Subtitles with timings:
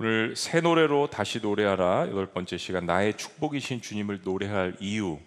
[0.00, 5.18] 오늘 새 노래로 다시 노래하라 여덟 번째 시간 나의 축복이신 주님을 노래할 이유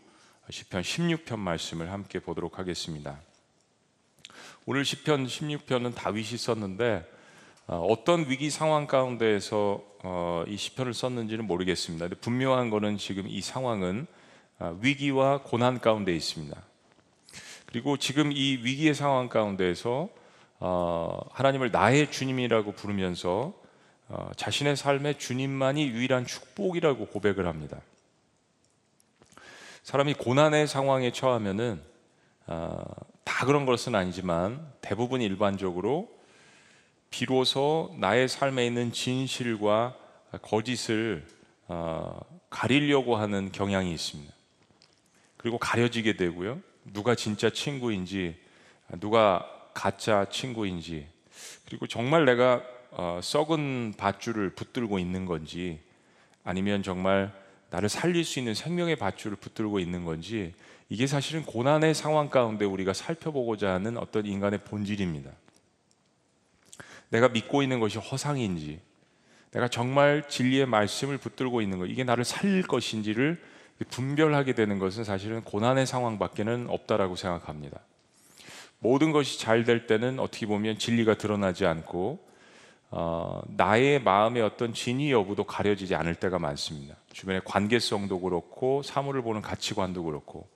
[0.50, 3.20] 시편 16편 말씀을 함께 보도록 하겠습니다.
[4.66, 7.06] 오늘 시편 16편은 다윗이 썼는데
[7.68, 12.08] 어, 어떤 위기 상황 가운데에서 어, 이 시편을 썼는지는 모르겠습니다.
[12.22, 14.08] 분명한 거는 지금 이 상황은
[14.60, 16.56] 어, 위기와 고난 가운데 있습니다.
[17.66, 20.08] 그리고 지금 이 위기의 상황 가운데에서
[21.32, 23.60] 하나님을 나의 주님이라고 부르면서
[24.36, 27.80] 자신의 삶에 주님만이 유일한 축복이라고 고백을 합니다.
[29.84, 31.82] 사람이 고난의 상황에 처하면은
[32.46, 36.10] 다 그런 것은 아니지만 대부분 일반적으로
[37.10, 39.96] 비로소 나의 삶에 있는 진실과
[40.42, 41.26] 거짓을
[41.68, 42.20] 어,
[42.50, 44.34] 가리려고 하는 경향이 있습니다.
[45.38, 46.60] 그리고 가려지게 되고요.
[46.86, 48.36] 누가 진짜 친구인지,
[49.00, 51.08] 누가 가짜 친구인지,
[51.66, 55.80] 그리고 정말 내가 어, 썩은 밧줄을 붙들고 있는 건지,
[56.44, 57.34] 아니면 정말
[57.70, 60.54] 나를 살릴 수 있는 생명의 밧줄을 붙들고 있는 건지,
[60.90, 65.32] 이게 사실은 고난의 상황 가운데 우리가 살펴보고자 하는 어떤 인간의 본질입니다.
[67.10, 68.82] 내가 믿고 있는 것이 허상인지,
[69.52, 73.42] 내가 정말 진리의 말씀을 붙들고 있는 것, 이게 나를 살릴 것인지를
[73.90, 77.80] 분별하게 되는 것은 사실은 고난의 상황밖에는 없다라고 생각합니다.
[78.80, 82.31] 모든 것이 잘 될 때는 어떻게 보면 진리가 드러나지 않고
[82.94, 86.96] 어, 나의 마음의 어떤 진위 여부도 가려지지 않을 때가 많습니다.
[87.14, 90.48] 주변의 관계성도 그렇고 사물을 보는 가치관도 그렇고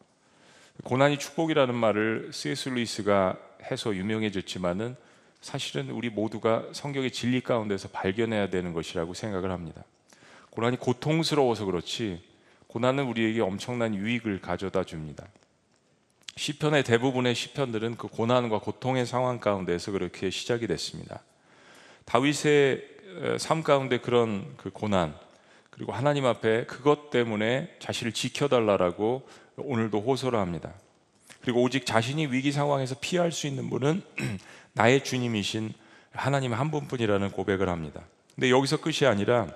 [0.83, 2.69] 고난이 축복이라는 말을 C.S.
[2.69, 3.37] 루이스가
[3.71, 4.97] 해서 유명해졌지만은
[5.39, 9.83] 사실은 우리 모두가 성경의 진리 가운데서 발견해야 되는 것이라고 생각을 합니다.
[10.49, 12.21] 고난이 고통스러워서 그렇지
[12.67, 15.25] 고난은 우리에게 엄청난 유익을 가져다 줍니다.
[16.35, 21.21] 시편의 대부분의 시편들은 그 고난과 고통의 상황 가운데서 그렇게 시작이 됐습니다.
[22.05, 22.95] 다윗의
[23.39, 25.15] 삶 가운데 그런 그 고난
[25.69, 30.73] 그리고 하나님 앞에 그것 때문에 자신을 지켜달라라고 오늘도 호소를 합니다.
[31.41, 34.01] 그리고 오직 자신이 위기 상황에서 피할 수 있는 분은
[34.73, 35.73] 나의 주님이신
[36.11, 38.01] 하나님 한 분뿐이라는 고백을 합니다.
[38.33, 39.47] 근데 여기서 끝이 아니라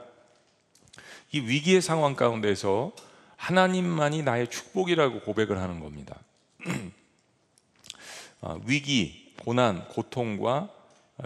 [1.32, 2.92] 이 위기의 상황 가운데서
[3.38, 6.18] 하나님만이 나의 축복이라고 고백을 하는 겁니다.
[8.42, 10.70] 아, 위기, 고난, 고통과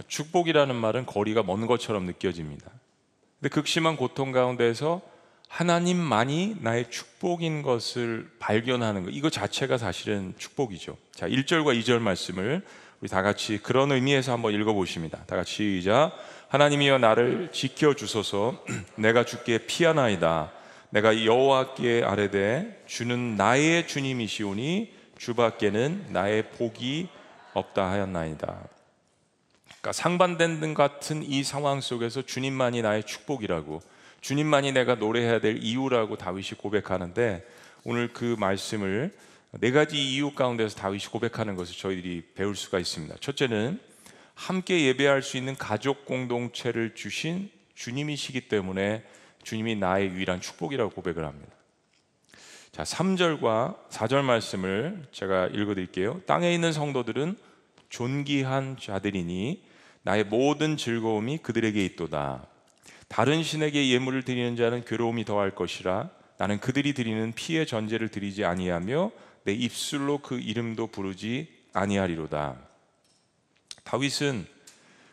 [0.08, 2.72] 축복이라는 말은 거리가 먼 것처럼 느껴집니다.
[3.40, 5.02] 근데 극심한 고통 가운데서
[5.50, 10.98] 하나님만이 나의 축복인 것을 발견하는 것, 이거 자체가 사실은 축복이죠.
[11.14, 12.64] 자, 1절과 2절 말씀을
[13.02, 15.26] 우리 다 같이 그런 의미에서 한번 읽어보십니다.
[15.26, 16.14] 다 같이 시작.
[16.48, 18.64] 하나님이여 나를 지켜 주소서.
[18.96, 20.52] 내가 주께 피하나이다.
[20.90, 27.10] 내가 여호와께 아뢰되 주는 나의 주님이시오니 주밖에는 나의 복이
[27.54, 28.73] 없다 하였나이다.
[29.84, 33.82] 그러니까 상반된 등 같은 이 상황 속에서 주님만이 나의 축복이라고
[34.22, 37.46] 주님만이 내가 노래해야 될 이유라고 다윗이 고백하는데
[37.84, 39.14] 오늘 그 말씀을
[39.60, 43.18] 네 가지 이유 가운데서 다윗이 고백하는 것을 저희들이 배울 수가 있습니다.
[43.20, 43.78] 첫째는
[44.36, 49.04] 함께 예배할 수 있는 가족 공동체를 주신 주님이시기 때문에
[49.44, 51.52] 주님이 나의 유일한 축복이라고 고백을 합니다.
[52.72, 56.22] 자, 3절과 4절 말씀을 제가 읽어 드릴게요.
[56.26, 57.36] 땅에 있는 성도들은
[57.90, 59.73] 존귀한 자들이니
[60.04, 62.46] 나의 모든 즐거움이 그들에게 있도다.
[63.08, 69.12] 다른 신에게 예물을 드리는 자는 괴로움이 더할 것이라 나는 그들이 드리는 피의 전제를 드리지 아니하며
[69.44, 72.58] 내 입술로 그 이름도 부르지 아니하리로다.
[73.84, 74.46] 다윗은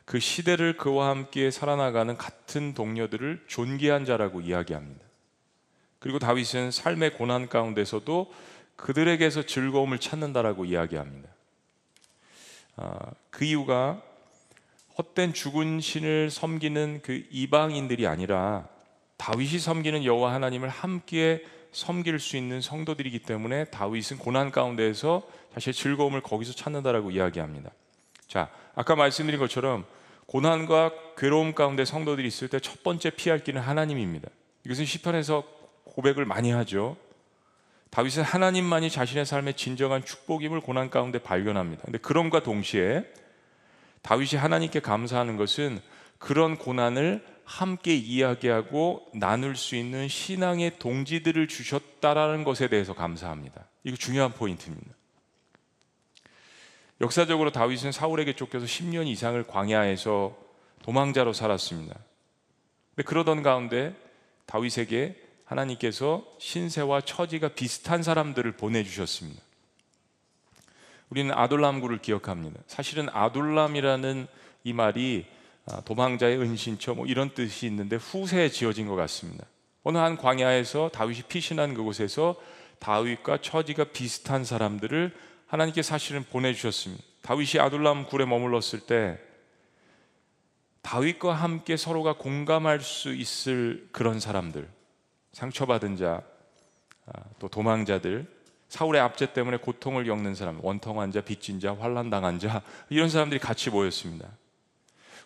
[0.05, 5.05] 그 시대를 그와 함께 살아나가는 같은 동료들을 존귀한 자라고 이야기합니다.
[5.99, 8.33] 그리고 다윗은 삶의 고난 가운데서도
[8.77, 11.28] 그들에게서 즐거움을 찾는다라고 이야기합니다.
[12.77, 12.99] 아,
[13.31, 14.03] 그 이유가
[15.00, 18.69] 헛된 죽은 신을 섬기는 그 이방인들이 아니라
[19.16, 25.22] 다윗이 섬기는 여호와 하나님을 함께 섬길 수 있는 성도들이기 때문에 다윗은 고난 가운데에서
[25.55, 27.71] 자신의 즐거움을 거기서 찾는다라고 이야기합니다.
[28.27, 29.87] 자, 아까 말씀드린 것처럼
[30.27, 34.28] 고난과 괴로움 가운데 성도들이 있을 때 첫 번째 피할 길은 하나님입니다.
[34.66, 35.45] 이것은 시편에서
[35.84, 36.97] 고백을 많이 하죠.
[37.89, 41.84] 다윗은 하나님만이 자신의 삶의 진정한 축복임을 고난 가운데 발견합니다.
[41.84, 43.04] 근데 그럼과 동시에
[44.03, 45.81] 다윗이 하나님께 감사하는 것은
[46.19, 53.67] 그런 고난을 함께 이야기하고 나눌 수 있는 신앙의 동지들을 주셨다라는 것에 대해서 감사합니다.
[53.83, 54.95] 이거 중요한 포인트입니다.
[57.01, 60.37] 역사적으로 다윗은 사울에게 쫓겨서 10년 이상을 광야에서
[60.83, 61.99] 도망자로 살았습니다.
[62.95, 63.97] 근데 그러던 가운데
[64.47, 69.43] 다윗에게 하나님께서 신세와 처지가 비슷한 사람들을 보내주셨습니다.
[71.10, 72.60] 우리는 아돌람구를 기억합니다.
[72.66, 74.27] 사실은 아돌람이라는
[74.65, 75.27] 이 말이
[75.66, 79.45] 아, 도망자의 은신처 뭐 이런 뜻이 있는데 후세에 지어진 것 같습니다.
[79.83, 82.36] 어느 한 광야에서 다윗이 피신한 그곳에서
[82.78, 85.15] 다윗과 처지가 비슷한 사람들을
[85.47, 87.03] 하나님께 사실은 보내주셨습니다.
[87.22, 89.18] 다윗이 아둘람 굴에 머물렀을 때
[90.83, 94.68] 다윗과 함께 서로가 공감할 수 있을 그런 사람들,
[95.33, 96.22] 상처받은 자,
[97.06, 98.27] 아, 또 도망자들,
[98.71, 103.41] 사울의 압제 때문에 고통을 겪는 사람, 원통한 자, 빚진 자, 환란 당한 자 이런 사람들이
[103.41, 104.28] 같이 모였습니다.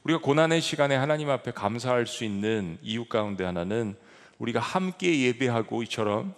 [0.03, 3.97] 우리가 고난의 시간에 하나님 앞에 감사할 수 있는 이유 가운데 하나는
[4.39, 6.35] 우리가 함께 예배하고 이처럼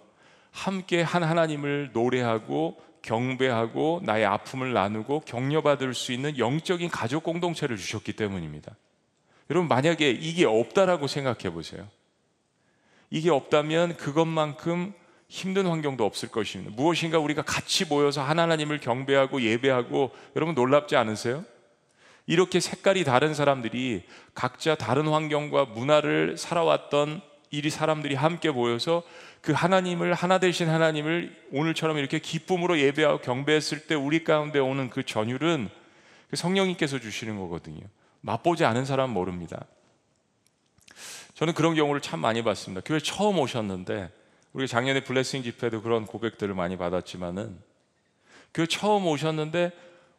[0.51, 8.15] 함께 한 하나님을 노래하고 경배하고 나의 아픔을 나누고 격려받을 수 있는 영적인 가족 공동체를 주셨기
[8.15, 8.75] 때문입니다.
[9.49, 11.87] 여러분 만약에 이게 없다라고 생각해 보세요.
[13.11, 14.93] 이게 없다면 그것만큼
[15.29, 16.73] 힘든 환경도 없을 것입니다.
[16.77, 21.45] 무엇인가 우리가 같이 모여서 하나님을 경배하고 예배하고 여러분 놀랍지 않으세요?
[22.27, 29.03] 이렇게 색깔이 다른 사람들이 각자 다른 환경과 문화를 살아왔던 이리 사람들이 함께 모여서
[29.41, 35.05] 그 하나님을 하나 되신 하나님을 오늘처럼 이렇게 기쁨으로 예배하고 경배했을 때 우리 가운데 오는 그
[35.05, 35.69] 전율은
[36.31, 37.81] 그 성령님께서 주시는 거거든요.
[38.23, 39.65] 맛보지 않은 사람은 모릅니다.
[41.35, 42.83] 저는 그런 경우를 참 많이 봤습니다.
[42.85, 44.11] 교회 처음 오셨는데
[44.57, 47.59] 우리가 작년에 블레싱 집회도 그런 고백들을 많이 받았지만은
[48.55, 49.71] 교회 처음 오셨는데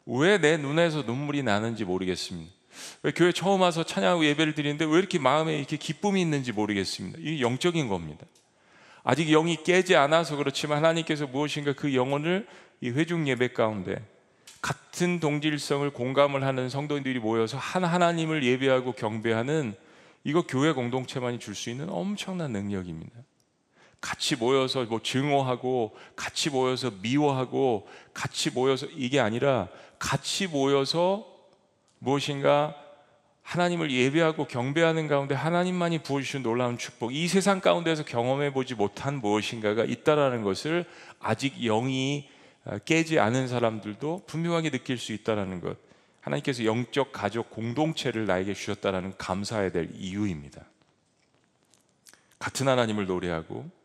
[0.06, 2.54] 왜 내 눈에서 눈물이 나는지 모르겠습니다.
[3.02, 7.18] 왜 교회 처음 와서 찬양 예배를 드리는데 왜 이렇게 마음에 이렇게 기쁨이 있는지 모르겠습니다.
[7.20, 8.28] 이게 영적인 겁니다.
[9.04, 12.48] 아직 영이 깨지 않아서 그렇지만 하나님께서 무엇인가 그 영혼을
[12.80, 14.06] 이 회중 예배 가운데
[14.62, 19.74] 같은 동질성을 공감을 하는 성도인들이 모여서 한 하나님을 예배하고 경배하는
[20.24, 23.16] 이거 교회 공동체만이 줄 수 있는 엄청난 능력입니다.
[24.00, 29.68] 같이 모여서 뭐 증오하고 같이 모여서 미워하고 같이 모여서 이게 아니라
[30.00, 31.26] 같이 모여서
[32.00, 32.76] 무엇인가
[33.42, 39.86] 하나님을 예배하고 경배하는 가운데 하나님만이 부어주신 놀라운 축복, 이 세상 가운데서 경험해 보지 못한 무엇인가가
[39.86, 40.86] 있다라는 것을
[41.20, 42.30] 아직 영이
[42.84, 45.78] 깨지 않은 사람들도 분명하게 느낄 수 있다라는 것.
[46.20, 50.66] 하나님께서 영적 가족 공동체를 나에게 주셨다라는 감사해야 될 이유입니다.
[52.38, 53.77] 같은 하나님을 노래하고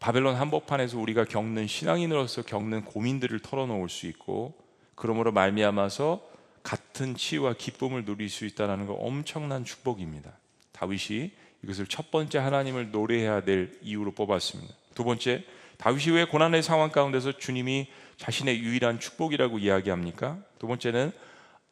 [0.00, 4.54] 바벨론 한복판에서 우리가 겪는 신앙인으로서 겪는 고민들을 털어놓을 수 있고
[4.94, 6.20] 그러므로 말미암아서
[6.62, 10.32] 같은 치유와 기쁨을 누릴 수 있다는 거 엄청난 축복입니다.
[10.72, 11.32] 다윗이
[11.64, 14.74] 이것을 첫 번째 하나님을 노래해야 될 이유로 뽑았습니다.
[14.94, 15.44] 두 번째,
[15.78, 20.38] 다윗이 왜 고난의 상황 가운데서 주님이 자신의 유일한 축복이라고 이야기합니까?
[20.58, 21.12] 두 번째는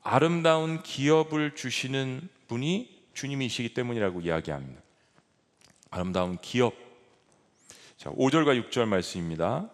[0.02, 4.81] 아름다운 기업을 주시는 분이 주님이시기 때문이라고 이야기합니다.
[5.90, 6.86] 아름다운 기업.
[7.96, 9.70] 자, 5절과 6절 말씀입니다.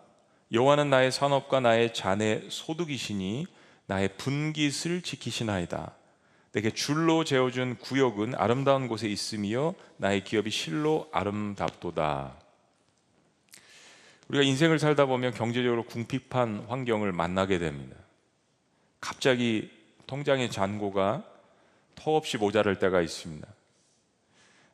[0.53, 3.47] 여호와는 나의 산업과 나의 잔의 소득이시니
[3.87, 5.93] 나의 분깃을 지키시나이다.
[6.53, 12.37] 내게 줄로 재어준 구역은 아름다운 곳에 있으며 나의 기업이 실로 아름답도다.
[14.29, 17.97] 우리가 인생을 살다 보면 경제적으로 궁핍한 환경을 만나게 됩니다.
[19.01, 19.71] 갑자기
[20.07, 21.25] 통장의 잔고가
[21.97, 23.49] 터없이 모자랄 때가 있습니다.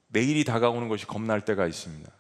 [0.08, 2.17] 내일이 다가오는 것이 겁날 때가 있습니다.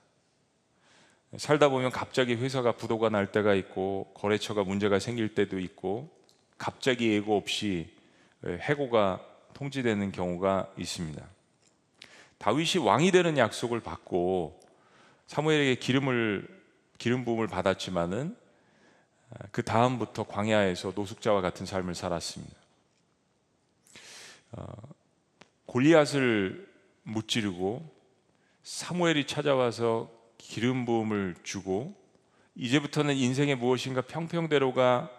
[1.36, 6.08] 살다 보면 갑자기 회사가 부도가 날 때가 있고 거래처가 문제가 생길 때도 있고
[6.56, 7.90] 갑자기 예고 없이
[8.44, 9.20] 해고가
[9.52, 11.22] 통지되는 경우가 있습니다.
[12.38, 14.60] 다윗이 왕이 되는 약속을 받고
[15.26, 16.48] 사무엘에게 기름을
[16.96, 18.36] 기름 부음을 받았지만은
[19.52, 22.56] 그 다음부터 광야에서 노숙자와 같은 삶을 살았습니다.
[24.52, 24.64] 어,
[25.66, 26.66] 골리앗을
[27.02, 27.94] 무찌르고
[28.62, 31.94] 사무엘이 찾아와서 기름 부음을 주고
[32.54, 35.10] 이제부터는 인생의 무엇인가 평평대로가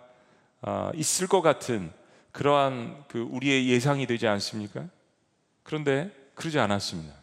[0.61, 1.91] 아, 있을 것 같은
[2.31, 4.87] 그러한 그 우리의 예상이 되지 않습니까?
[5.63, 7.13] 그런데 그러지 않았습니다.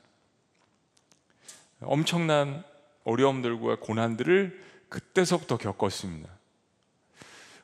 [1.80, 2.64] 엄청난
[3.04, 6.30] 어려움들과 고난들을 그때서부터 겪었습니다.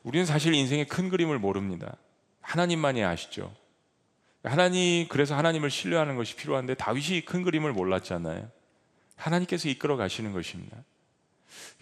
[0.03, 1.95] 우리는 사실 인생의 큰 그림을 모릅니다.
[2.41, 3.53] 하나님만이 아시죠.
[4.43, 8.49] 하나님 그래서 하나님을 신뢰하는 것이 필요한데 다윗이 큰 그림을 몰랐잖아요.
[9.23, 10.77] 하나님께서 이끌어 가시는 것입니다.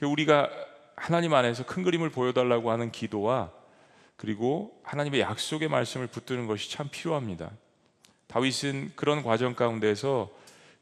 [0.02, 0.50] 우리가
[0.96, 3.52] 하나님 안에서 큰 그림을 보여달라고 하는 기도와
[4.16, 7.50] 그리고 하나님의 약속의 말씀을 붙드는 것이 참 필요합니다.
[8.28, 10.30] 다윗은 그런 과정 가운데서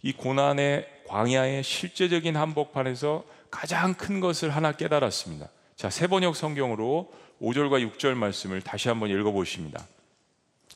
[0.02, 5.50] 이 고난의 광야의 실제적인 한복판에서 가장 큰 것을 하나 깨달았습니다.
[5.76, 7.12] 자, 세번역 성경으로
[7.42, 9.86] 5절과 6절 말씀을 다시 한번 읽어 보십니다.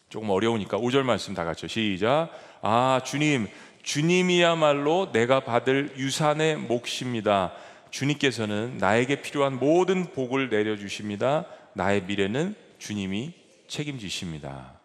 [0.10, 2.30] 조금 어려우니까 5절 말씀 다 같이 시작.
[2.62, 3.48] 아, 주님,
[3.84, 7.54] 주님이야말로 내가 받을 유산의 몫입니다.
[7.92, 11.46] 주님께서는 나에게 필요한 모든 복을 내려 주십니다.
[11.74, 13.34] 나의 미래는 주님이
[13.68, 14.80] 책임지십니다.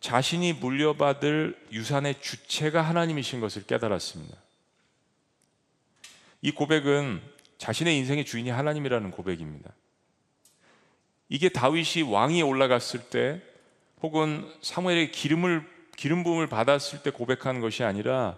[0.00, 4.36] 자신이 물려받을 유산의 주체가 하나님이신 것을 깨달았습니다.
[6.40, 7.22] 이 고백은
[7.58, 9.70] 자신의 인생의 주인이 하나님이라는 고백입니다.
[11.28, 13.40] 이게 다윗이 왕이 올라갔을 때
[14.02, 15.64] 혹은 사무엘의 기름을
[15.96, 18.36] 기름 부음을 받았을 때 고백한 것이 아니라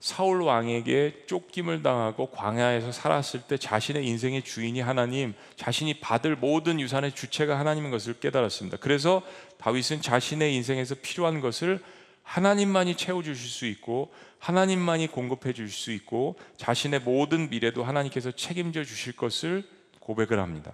[0.00, 7.12] 사울 왕에게 쫓김을 당하고 광야에서 살았을 때 자신의 인생의 주인이 하나님, 자신이 받을 모든 유산의
[7.12, 8.76] 주체가 하나님인 것을 깨달았습니다.
[8.78, 9.22] 그래서
[9.58, 11.80] 다윗은 자신의 인생에서 필요한 것을
[12.22, 18.84] 하나님만이 채워 주실 수 있고 하나님만이 공급해 주실 수 있고 자신의 모든 미래도 하나님께서 책임져
[18.84, 19.64] 주실 것을
[20.00, 20.72] 고백을 합니다.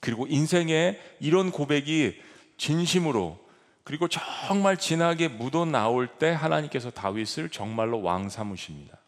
[0.00, 2.20] 그리고 인생에 이런 고백이
[2.56, 3.43] 진심으로
[3.84, 8.98] 그리고 정말 진하게 묻어 나올 때 하나님께서 다윗을 정말로 왕 삼으십니다.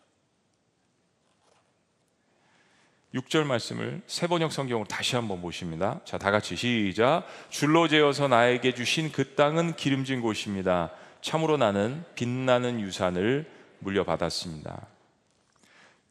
[3.15, 6.01] 6절 말씀을 세번역 성경으로 다시 한번 보십니다.
[6.05, 7.25] 자, 다 같이 시작.
[7.49, 10.93] 줄로 재어서 나에게 주신 그 땅은 기름진 곳입니다.
[11.23, 14.87] 참으로 나는 빛나는 유산을 물려받았습니다.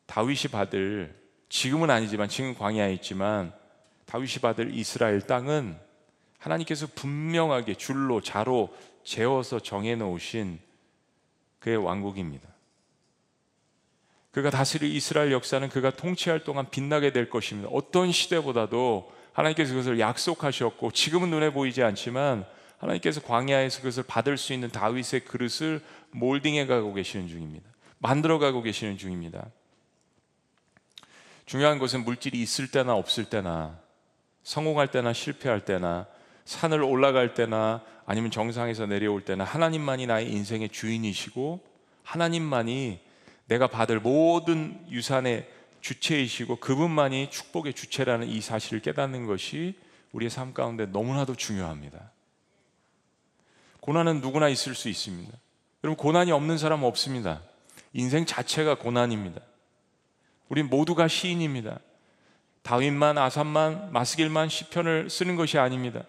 [0.08, 1.16] 다윗이 받을
[1.50, 3.54] 지금은 아니지만 지금 광야에 있지만
[4.08, 5.78] 다윗이 받을 이스라엘 땅은
[6.46, 10.60] 하나님께서 분명하게 줄로 자로 재어서 정해 놓으신
[11.60, 12.48] 그의 왕국입니다.
[14.32, 17.70] 그가 다스릴 이스라엘 역사는 그가 통치할 동안 빛나게 될 것입니다.
[17.72, 22.46] 어떤 시대보다도 하나님께서 그것을 약속하셨고 지금은 눈에 보이지 않지만
[22.78, 27.68] 하나님께서 광야에서 그것을 받을 수 있는 다윗의 그릇을 몰딩해 가고 계시는 중입니다.
[27.98, 29.48] 만들어 가고 계시는 중입니다.
[31.46, 33.80] 중요한 것은 물질이 있을 때나 없을 때나
[34.44, 36.08] 성공할 때나 실패할 때나
[36.46, 41.62] 산을 올라갈 때나 아니면 정상에서 내려올 때나 하나님만이 나의 인생의 주인이시고
[42.04, 43.00] 하나님만이
[43.48, 45.48] 내가 받을 모든 유산의
[45.82, 49.76] 주체이시고 그분만이 축복의 주체라는 이 사실을 깨닫는 것이
[50.14, 52.12] 우리의 삶 가운데 너무나도 중요합니다.
[53.82, 55.32] 고난은 누구나 있을 수 있습니다.
[55.84, 57.42] 여러분 고난이 없는 사람은 없습니다.
[57.94, 59.42] 인생 자체가 고난입니다.
[60.50, 61.80] 우리 모두가 시인입니다.
[62.64, 66.04] 다윗만 아삽만 마스길만 시편을 쓰는 것이 아닙니다.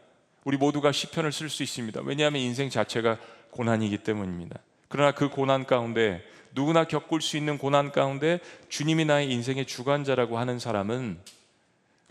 [0.46, 2.02] 우리 모두가 시편을 쓸 수 있습니다.
[2.04, 3.18] 왜냐하면 인생 자체가
[3.50, 4.60] 고난이기 때문입니다.
[4.86, 6.22] 그러나 그 고난 가운데
[6.54, 8.38] 누구나 겪을 수 있는 고난 가운데
[8.68, 11.18] 주님이 나의 인생의 주관자라고 하는 사람은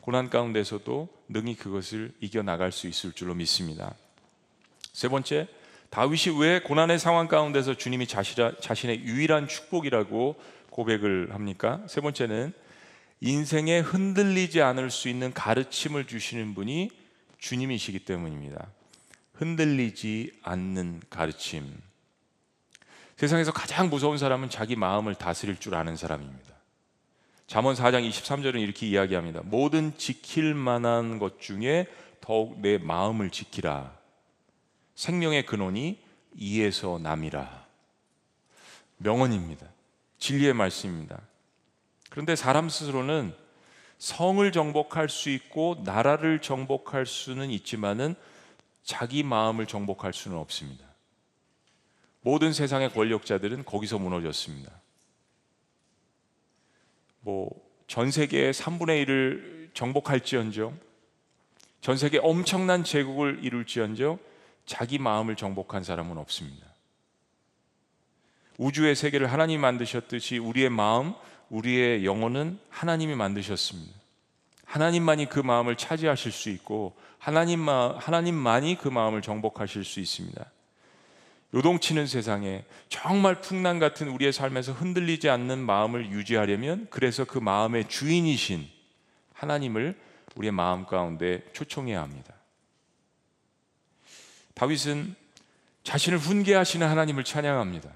[0.01, 3.95] 고난 가운데서도 능히 그것을 이겨 나갈 수 있을 줄로 믿습니다.
[4.91, 5.47] 세 번째,
[5.89, 10.35] 다윗이 왜 고난의 상황 가운데서 주님이 자신의 유일한 축복이라고
[10.71, 11.81] 고백을 합니까?
[11.87, 12.51] 세 번째는
[13.21, 17.04] 인생에 흔들리지 않을 수 있는 가르침을 주시는 분이
[17.37, 18.67] 주님이시기 때문입니다.
[19.33, 21.75] 흔들리지 않는 가르침.
[23.17, 26.55] 세상에서 가장 무서운 사람은 자기 마음을 다스릴 줄 아는 사람입니다.
[27.47, 29.41] 잠언 4장 23절은 이렇게 이야기합니다.
[29.43, 31.87] 모든 지킬 만한 것 중에
[32.19, 33.95] 더욱 내 마음을 지키라.
[34.95, 35.99] 생명의 근원이
[36.35, 37.65] 이에서 남이라.
[38.97, 39.67] 명언입니다.
[40.17, 41.21] 진리의 말씀입니다.
[42.09, 43.35] 그런데 사람 스스로는
[43.97, 48.15] 성을 정복할 수 있고 나라를 정복할 수는 있지만은
[48.83, 50.85] 자기 마음을 정복할 수는 없습니다.
[52.21, 54.71] 모든 세상의 권력자들은 거기서 무너졌습니다.
[57.21, 60.79] 뭐 전 세계의 3분의 1을 정복할지언정
[61.81, 64.17] 전 세계 엄청난 제국을 이룰지언정
[64.65, 66.65] 자기 마음을 정복한 사람은 없습니다.
[68.57, 71.13] 우주의 세계를 하나님 만드셨듯이 우리의 마음,
[71.49, 73.93] 우리의 영혼은 하나님이 만드셨습니다.
[74.65, 80.45] 하나님만이 그 마음을 차지하실 수 있고 하나님만 하나님만이 그 마음을 정복하실 수 있습니다.
[81.53, 88.67] 요동치는 세상에 정말 풍랑 같은 우리의 삶에서 흔들리지 않는 마음을 유지하려면 그래서 그 마음의 주인이신
[89.33, 89.97] 하나님을
[90.35, 92.33] 우리의 마음 가운데 초청해야 합니다.
[94.53, 95.15] 다윗은
[95.83, 97.89] 자신을 훈계하시는 하나님을 찬양합니다.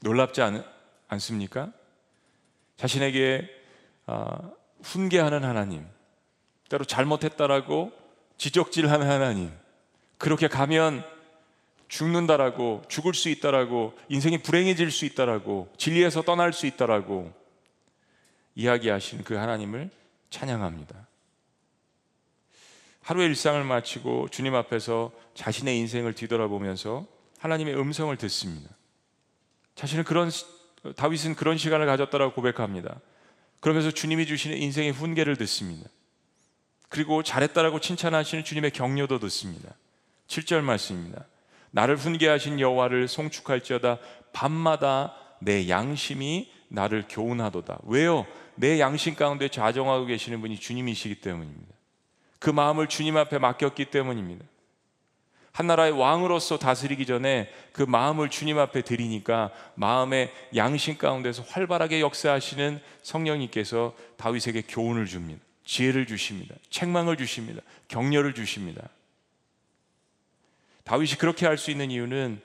[0.00, 0.64] 놀랍지 않,
[1.08, 1.72] 않습니까?
[2.76, 3.48] 자신에게
[4.06, 4.52] 어,
[4.82, 5.86] 훈계하는 하나님,
[6.68, 7.92] 때로 잘못했다라고
[8.36, 9.50] 지적질하는 하나님,
[10.18, 11.04] 그렇게 가면
[11.88, 17.32] 죽는다라고 죽을 수 있다라고 인생이 불행해질 수 있다라고 진리에서 떠날 수 있다라고
[18.54, 19.90] 이야기하신 그 하나님을
[20.30, 21.06] 찬양합니다.
[23.02, 27.06] 하루의 일상을 마치고 주님 앞에서 자신의 인생을 뒤돌아보면서
[27.38, 28.70] 하나님의 음성을 듣습니다.
[29.74, 30.30] 자신은 그런
[30.96, 33.00] 다윗은 그런 시간을 가졌다라고 고백합니다.
[33.60, 35.88] 그러면서 주님이 주시는 인생의 훈계를 듣습니다.
[36.88, 39.74] 그리고 잘했다라고 칭찬하시는 주님의 격려도 듣습니다.
[40.26, 41.26] 7절 말씀입니다.
[41.70, 43.98] 나를 훈계하신 여호와를 송축할지어다
[44.32, 47.80] 밤마다 내 양심이 나를 교훈하도다.
[47.84, 48.26] 왜요?
[48.54, 51.74] 내 양심 가운데 좌정하고 계시는 분이 주님이시기 때문입니다.
[52.38, 54.44] 그 마음을 주님 앞에 맡겼기 때문입니다.
[55.52, 62.80] 한 나라의 왕으로서 다스리기 전에 그 마음을 주님 앞에 드리니까 마음의 양심 가운데서 활발하게 역사하시는
[63.02, 65.42] 성령님께서 다윗에게 교훈을 줍니다.
[65.64, 66.54] 지혜를 주십니다.
[66.70, 67.60] 책망을 주십니다.
[67.88, 68.88] 격려를 주십니다.
[70.84, 72.40] 다윗이 그렇게 할 수 있는 이유는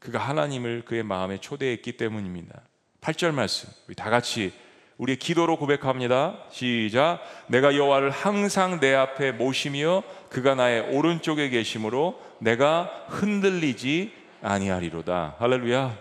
[0.00, 2.60] 그가 하나님을 그의 마음에 초대했기 때문입니다.
[3.00, 3.68] 8절 말씀.
[3.86, 4.52] 우리 다 같이
[5.00, 6.44] 우리의 기도로 고백합니다.
[6.50, 7.20] 시작.
[7.46, 15.36] 내가 여호와를 항상 내 앞에 모시며 그가 나의 오른쪽에 계심으로 내가 흔들리지 아니하리로다.
[15.38, 15.98] 할렐루야.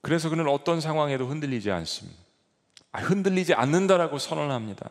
[0.00, 2.18] 그래서 그는 어떤 상황에도 흔들리지 않습니다.
[2.92, 4.88] 아, 흔들리지 않는다라고 선언합니다.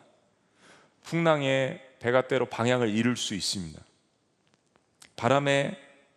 [1.02, 3.80] 풍랑에 배가 때로 방향을 잃을 수 있습니다.
[5.16, 5.76] 바람에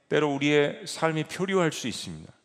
[0.09, 2.36] 때로 우리의 삶이 표류할 수 있습니다.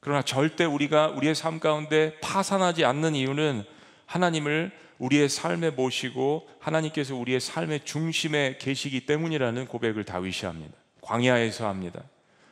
[0.00, 3.64] 그러나 절대 우리가 우리의 삶 가운데 파산하지 않는 이유는
[4.06, 10.74] 하나님을 우리의 삶에 모시고 하나님께서 우리의 삶의 중심에 계시기 때문이라는 고백을 다윗이 합니다.
[11.02, 12.02] 광야에서 합니다.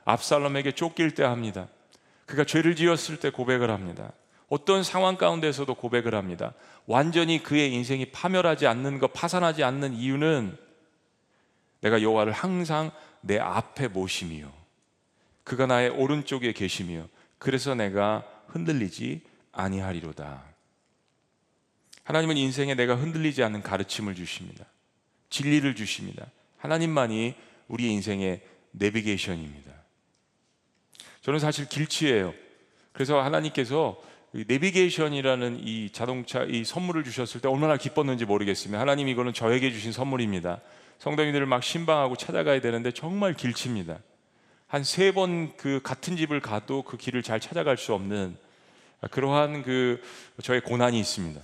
[0.04, 1.68] 압살롬에게 쫓길 때 합니다.
[2.26, 4.12] 그가 죄를 지었을 때 고백을 합니다.
[4.48, 6.54] 어떤 상황 가운데서도 고백을 합니다.
[6.86, 10.56] 완전히 그의 인생이 파멸하지 않는 것, 파산하지 않는 이유는
[11.80, 12.90] 내가 여호와를 항상
[13.20, 14.50] 내 앞에 모심이요.
[15.44, 17.06] 그가 나의 오른쪽에 계시며
[17.38, 20.44] 그래서 내가 흔들리지 아니하리로다.
[22.04, 24.64] 하나님은 인생에 내가 흔들리지 않는 가르침을 주십니다.
[25.30, 26.26] 진리를 주십니다.
[26.56, 27.34] 하나님만이
[27.68, 28.40] 우리 인생의
[28.72, 29.72] 내비게이션입니다.
[31.20, 32.32] 저는 사실 길치예요.
[32.92, 34.00] 그래서 하나님께서
[34.32, 38.80] 내비게이션이라는 이 자동차 이 선물을 주셨을 때 얼마나 기뻤는지 모르겠습니다.
[38.80, 40.60] 하나님 이거는 저에게 주신 선물입니다.
[40.98, 43.98] 성도님들을 막 신방하고 찾아가야 되는데 정말 길칩니다.
[44.68, 48.36] 한 세 번 그 같은 집을 가도 그 길을 잘 찾아갈 수 없는
[49.10, 50.02] 그러한 그
[50.42, 51.40] 저의 고난이 있습니다.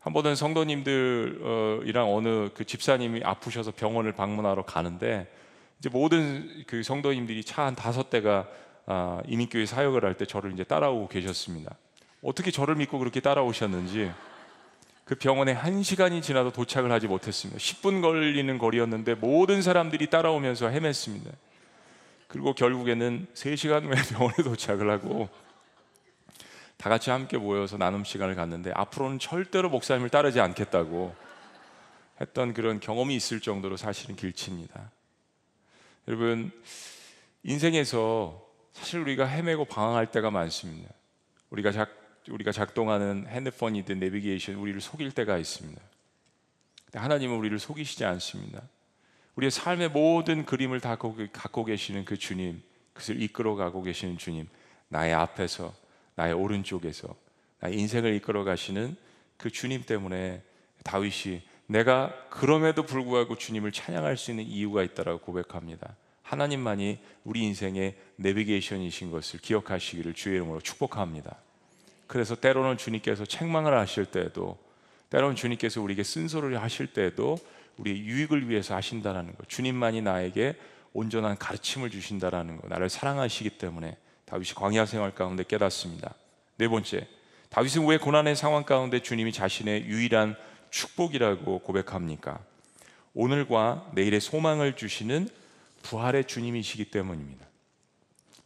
[0.00, 5.30] 한 번은 성도님들이랑 어느 그 집사님이 아프셔서 병원을 방문하러 가는데
[5.78, 8.48] 이제 모든 그 성도님들이 차 한 다섯 대가
[8.86, 11.76] 아, 이민교회 사역을 할 때 저를 이제 따라오고 계셨습니다.
[12.22, 14.10] 어떻게 저를 믿고 그렇게 따라오셨는지
[15.04, 17.58] 그 병원에 한 시간이 지나도 도착을 하지 못했습니다.
[17.60, 21.30] 10분 걸리는 거리였는데 모든 사람들이 따라오면서 헤맸습니다.
[22.32, 25.28] 그리고 결국에는 3시간 후에 병원에 도착을 하고
[26.78, 31.14] 다 같이 함께 모여서 나눔 시간을 갖는데 앞으로는 절대로 목사님을 따르지 않겠다고
[32.22, 34.90] 했던 그런 경험이 있을 정도로 사실은 길칩니다.
[36.08, 36.50] 여러분
[37.42, 38.42] 인생에서
[38.72, 40.90] 사실 우리가 헤매고 방황할 때가 많습니다.
[41.50, 41.90] 우리가 작,
[42.30, 45.82] 우리가 작동하는 핸드폰이든 내비게이션 우리를 속일 때가 있습니다.
[46.94, 48.62] 하나님은 우리를 속이시지 않습니다.
[49.36, 54.48] 우리의 삶의 모든 그림을 다 갖고 계시는 그 주님, 그것을 이끌어 가고 계시는 주님,
[54.88, 55.74] 나의 앞에서,
[56.14, 57.14] 나의 오른쪽에서,
[57.60, 58.96] 나의 인생을 이끌어 가시는
[59.38, 60.42] 그 주님 때문에
[60.84, 65.96] 다윗이 내가 그럼에도 불구하고 주님을 찬양할 수 있는 이유가 있다라고 고백합니다.
[66.22, 71.36] 하나님만이 우리 인생의 내비게이션이신 것을 기억하시기를 주의 이름으로 축복합니다.
[72.06, 74.58] 그래서 때로는 주님께서 책망을 하실 때에도
[75.08, 77.38] 때로는 주님께서 우리에게 쓴소리를 하실 때에도
[77.78, 79.48] 우리의 유익을 위해서 하신다는 것.
[79.48, 80.56] 주님만이 나에게
[80.92, 82.68] 온전한 가르침을 주신다라는 것.
[82.68, 86.14] 나를 사랑하시기 때문에 다윗이 광야 생활 가운데 깨닫습니다.
[86.56, 87.06] 네 번째,
[87.48, 90.36] 다윗은 왜 고난의 상황 가운데 주님이 자신의 유일한
[90.70, 92.40] 축복이라고 고백합니까?
[93.14, 95.28] 오늘과 내일의 소망을 주시는
[95.82, 97.46] 부활의 주님이시기 때문입니다.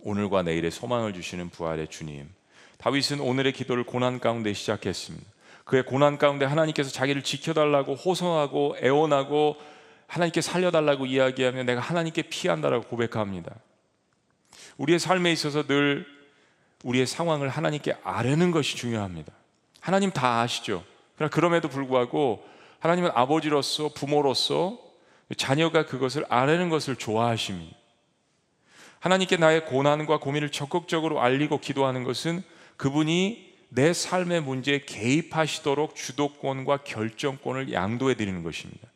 [0.01, 2.29] 오늘과 내일의 소망을 주시는 부활의 주님.
[2.79, 5.36] 다윗은 오늘의 기도를 고난 가운데 시작했습니다.
[5.67, 9.57] 그의 고난 가운데 하나님께서 자기를 지켜달라고 호소하고 애원하고
[10.07, 13.53] 하나님께 살려달라고 이야기하며 내가 하나님께 피한다라고 고백합니다.
[14.79, 16.07] 우리의 삶에 있어서 늘
[16.85, 19.33] 우리의 상황을 하나님께 아뢰는 것이 중요합니다.
[19.81, 20.85] 하나님 다 아시죠?
[21.17, 22.47] 그러나 그럼에도 불구하고
[22.79, 24.79] 하나님은 아버지로서 부모로서
[25.37, 27.77] 자녀가 그것을 아뢰는 것을 좋아하십니다.
[29.01, 32.45] 하나님께 나의 고난과 고민을 적극적으로 알리고 기도하는 것은
[32.77, 33.46] 그분이
[33.77, 38.89] 내 삶의 문제에 개입하시도록 주도권과 결정권을 양도해 드리는 것입니다.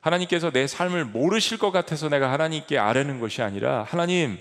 [0.00, 4.38] 하나님께서 내 삶을 모르실 것 같아서 내가 하나님께 아뢰는 것이 아니라 하나님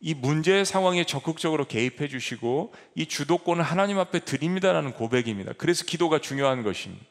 [0.00, 5.52] 이 문제의 상황에 적극적으로 개입해 주시고 이 주도권을 하나님 앞에 드립니다라는 고백입니다.
[5.56, 7.06] 그래서 기도가 중요한 것입니다.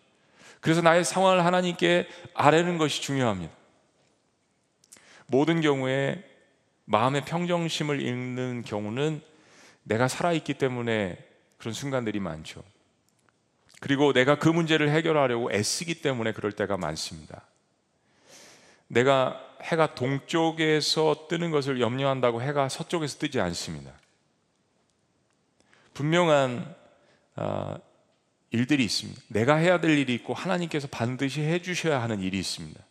[0.59, 3.53] 그래서 나의 상황을 하나님께 아뢰는 것이 중요합니다.
[5.27, 6.25] 모든 경우에
[6.83, 9.21] 마음의 평정심을 잃는 경우는
[9.83, 11.30] 내가 살아있기 때문에
[11.61, 12.63] 그런 순간들이 많죠.
[13.81, 17.43] 그리고 내가 그 문제를 해결하려고 애쓰기 때문에 그럴 때가 많습니다.
[18.87, 23.91] 내가 해가 동쪽에서 뜨는 것을 염려한다고 해가 서쪽에서 뜨지 않습니다.
[25.93, 26.75] 분명한
[27.35, 27.77] 아,
[28.49, 29.21] 일들이 있습니다.
[29.27, 32.83] 내가 해야 될 일이 있고 하나님께서 반드시 해 주셔야 하는 일이 있습니다.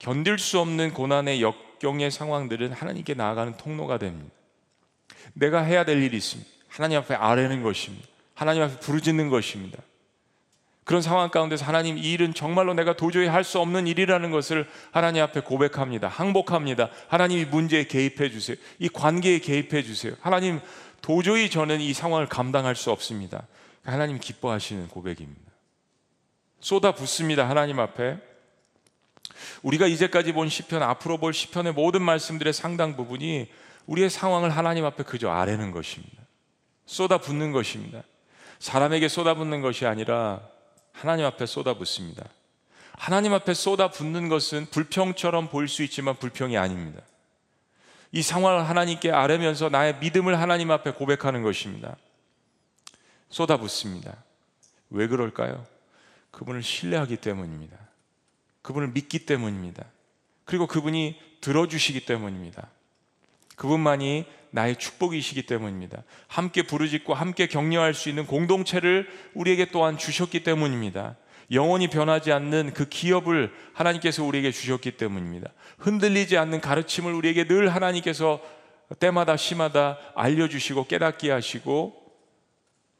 [0.00, 4.39] 견딜 수 없는 고난의 역경의 상황들은 하나님께 나아가는 통로가 됩니다.
[5.34, 6.50] 내가 해야 될 일이 있습니다.
[6.68, 8.06] 하나님 앞에 아뢰는 것입니다.
[8.34, 9.78] 하나님 앞에 부르짖는 것입니다.
[10.84, 15.22] 그런 상황 가운데서 하나님 이 일은 정말로 내가 도저히 할 수 없는 일이라는 것을 하나님
[15.22, 16.08] 앞에 고백합니다.
[16.08, 16.90] 항복합니다.
[17.08, 18.56] 하나님 이 문제에 개입해 주세요.
[18.78, 20.14] 이 관계에 개입해 주세요.
[20.20, 20.60] 하나님
[21.00, 23.46] 도저히 저는 이 상황을 감당할 수 없습니다.
[23.84, 25.50] 하나님 기뻐하시는 고백입니다.
[26.60, 27.48] 쏟아 붓습니다.
[27.48, 28.18] 하나님 앞에.
[29.62, 33.48] 우리가 이제까지 본 시편 앞으로 볼 시편의 모든 말씀들의 상당 부분이
[33.90, 36.22] 우리의 상황을 하나님 앞에 그저 아뢰는 것입니다.
[36.86, 38.04] 쏟아 붓는 것입니다.
[38.60, 40.48] 사람에게 쏟아 붓는 것이 아니라
[40.92, 42.24] 하나님 앞에 쏟아 붓습니다.
[42.92, 47.02] 하나님 앞에 쏟아 붓는 것은 불평처럼 보일 수 있지만 불평이 아닙니다.
[48.12, 51.96] 이 상황을 하나님께 아뢰면서 나의 믿음을 하나님 앞에 고백하는 것입니다.
[53.28, 54.22] 쏟아 붓습니다.
[54.90, 55.66] 왜 그럴까요?
[56.30, 57.76] 그분을 신뢰하기 때문입니다.
[58.62, 59.84] 그분을 믿기 때문입니다.
[60.44, 62.68] 그리고 그분이 들어주시기 때문입니다.
[63.60, 66.02] 그분만이 나의 축복이시기 때문입니다.
[66.28, 71.16] 함께 부르짖고 함께 격려할 수 있는 공동체를 우리에게 또한 주셨기 때문입니다.
[71.52, 75.50] 영원히 변하지 않는 그 기업을 하나님께서 우리에게 주셨기 때문입니다.
[75.76, 78.40] 흔들리지 않는 가르침을 우리에게 늘 하나님께서
[78.98, 81.94] 때마다 시마다 알려주시고 깨닫게 하시고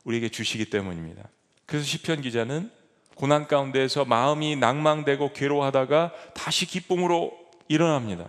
[0.04, 1.22] 우리에게 주시기 때문입니다.
[1.64, 2.70] 그래서 시편 기자는
[3.14, 7.32] 고난 가운데에서 마음이 낭망되고 괴로워하다가 다시 기쁨으로
[7.68, 8.28] 일어납니다.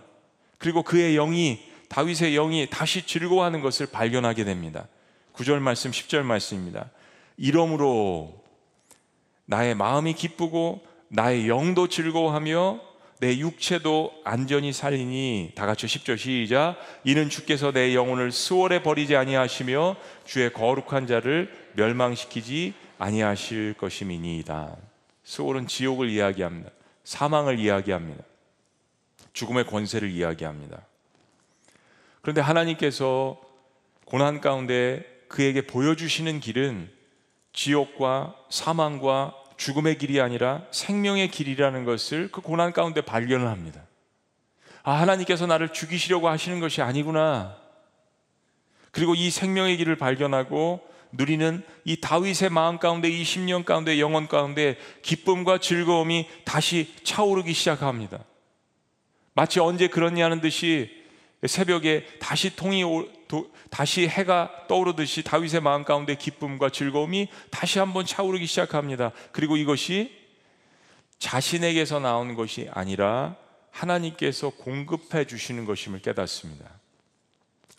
[0.56, 4.88] 그리고 그의 영이 다윗의 영이 다시 즐거워하는 것을 발견하게 됩니다.
[5.34, 6.90] 9절 말씀, 10절 말씀입니다.
[7.36, 8.42] 이러므로
[9.44, 12.80] 나의 마음이 기쁘고 나의 영도 즐거워하며
[13.20, 19.96] 내 육체도 안전히 살리니 다 같이 10절 시작 이는 주께서 내 영혼을 수월에 버리지 아니하시며
[20.24, 24.76] 주의 거룩한 자를 멸망시키지 아니하실 것임이니이다.
[25.24, 26.70] 수월은 지옥을 이야기합니다.
[27.04, 28.24] 사망을 이야기합니다.
[29.34, 30.86] 죽음의 권세를 이야기합니다.
[32.22, 33.38] 그런데 하나님께서
[34.04, 36.90] 고난 가운데 그에게 보여주시는 길은
[37.52, 43.82] 지옥과 사망과 죽음의 길이 아니라 생명의 길이라는 것을 그 고난 가운데 발견을 합니다.
[44.82, 47.56] 아, 하나님께서 나를 죽이시려고 하시는 것이 아니구나.
[48.90, 50.80] 그리고 이 생명의 길을 발견하고
[51.12, 58.24] 누리는 이 다윗의 마음 가운데 이 10년 가운데 영혼 가운데 기쁨과 즐거움이 다시 차오르기 시작합니다.
[59.34, 61.01] 마치 언제 그렇냐는 듯이
[61.46, 62.82] 새벽에 다시 통이
[63.26, 69.12] 도, 다시 해가 떠오르듯이 다윗의 마음 가운데 기쁨과 즐거움이 다시 한번 차오르기 시작합니다.
[69.32, 70.16] 그리고 이것이
[71.18, 73.36] 자신에게서 나오는 것이 아니라
[73.70, 76.68] 하나님께서 공급해 주시는 것임을 깨닫습니다.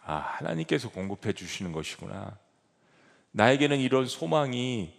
[0.06, 2.38] 아, 하나님께서 공급해 주시는 것이구나.
[3.32, 4.94] 나에게는 이런 소망이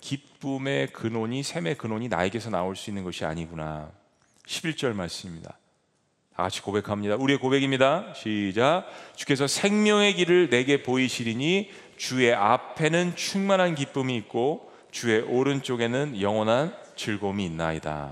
[0.00, 3.92] 기쁨의 근원이 샘의 근원이 나에게서 나올 수 있는 것이 아니구나.
[4.46, 5.58] 11절 말씀입니다.
[6.36, 7.14] 다 같이 고백합니다.
[7.14, 8.12] 우리의 고백입니다.
[8.14, 8.86] 시작.
[9.14, 18.10] 주께서 생명의 길을 내게 보이시리니 주의 앞에는 충만한 기쁨이 있고 주의 오른쪽에는 영원한 즐거움이 있나이다.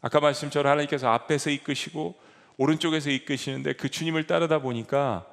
[0.00, 2.16] 아까 말씀처럼 하나님께서 앞에서 이끄시고
[2.56, 5.24] 오른쪽에서 이끄시는데 그 주님을 따르다 보니까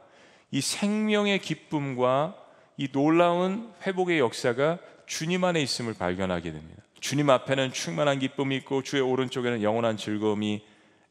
[0.52, 2.36] 이 생명의 기쁨과
[2.78, 6.84] 이 놀라운 회복의 역사가 주님 안에 있음을 발견하게 됩니다.
[7.00, 10.69] 주님 앞에는 충만한 기쁨이 있고 주의 오른쪽에는 영원한 즐거움이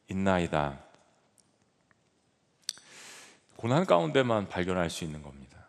[0.08, 0.78] 있나이다.
[3.56, 5.66] 고난 가운데만 발견할 수 있는 겁니다.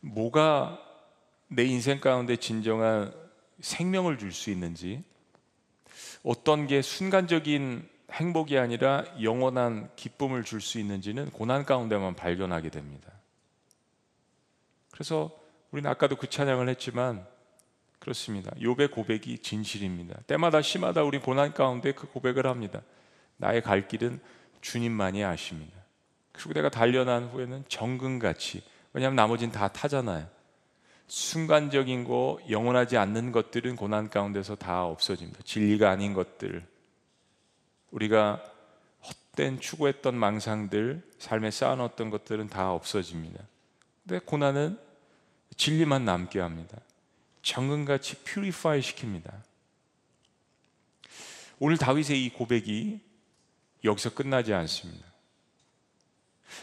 [0.00, 0.78] 뭐가
[1.48, 3.14] 내 인생 가운데 진정한
[3.60, 5.04] 생명을 줄 수 있는지,
[6.22, 13.10] 어떤 게 순간적인 행복이 아니라 영원한 기쁨을 줄 수 있는지는 고난 가운데만 발견하게 됩니다.
[14.90, 15.30] 그래서
[15.70, 17.26] 우리는 아까도 그 찬양을 했지만
[18.02, 18.50] 그렇습니다.
[18.56, 20.18] 욥의 고백이 진실입니다.
[20.26, 22.82] 때마다 시마다 우리 고난 가운데 그 고백을 합니다.
[23.36, 24.18] 나의 갈 길은
[24.60, 25.78] 주님만이 아십니다.
[26.32, 30.26] 그리고 내가 단련한 후에는 정금같이 왜냐하면 나머지는 다 타잖아요.
[31.06, 35.44] 순간적인 거 영원하지 않는 것들은 고난 가운데서 다 없어집니다.
[35.44, 36.66] 진리가 아닌 것들
[37.92, 38.42] 우리가
[39.36, 43.44] 헛된 추구했던 망상들 삶에 쌓아놓았던 것들은 다 없어집니다.
[44.02, 44.76] 근데 고난은
[45.56, 46.78] 진리만 남게 합니다.
[47.42, 49.32] 정금같이 퓨리파이 시킵니다.
[51.58, 53.00] 오늘 다윗의 이 고백이
[53.84, 55.06] 여기서 끝나지 않습니다.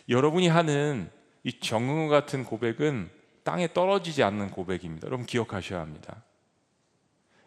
[0.08, 1.10] 여러분이 하는
[1.44, 3.10] 이 정금 같은 고백은
[3.44, 5.08] 땅에 떨어지지 않는 고백입니다.
[5.08, 6.24] 여러분 기억하셔야 합니다.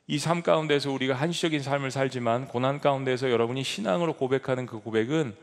[0.08, 5.34] 이 삶 가운데서 우리가 한시적인 삶을 살지만 고난 가운데서 여러분이 신앙으로 고백하는 그 고백은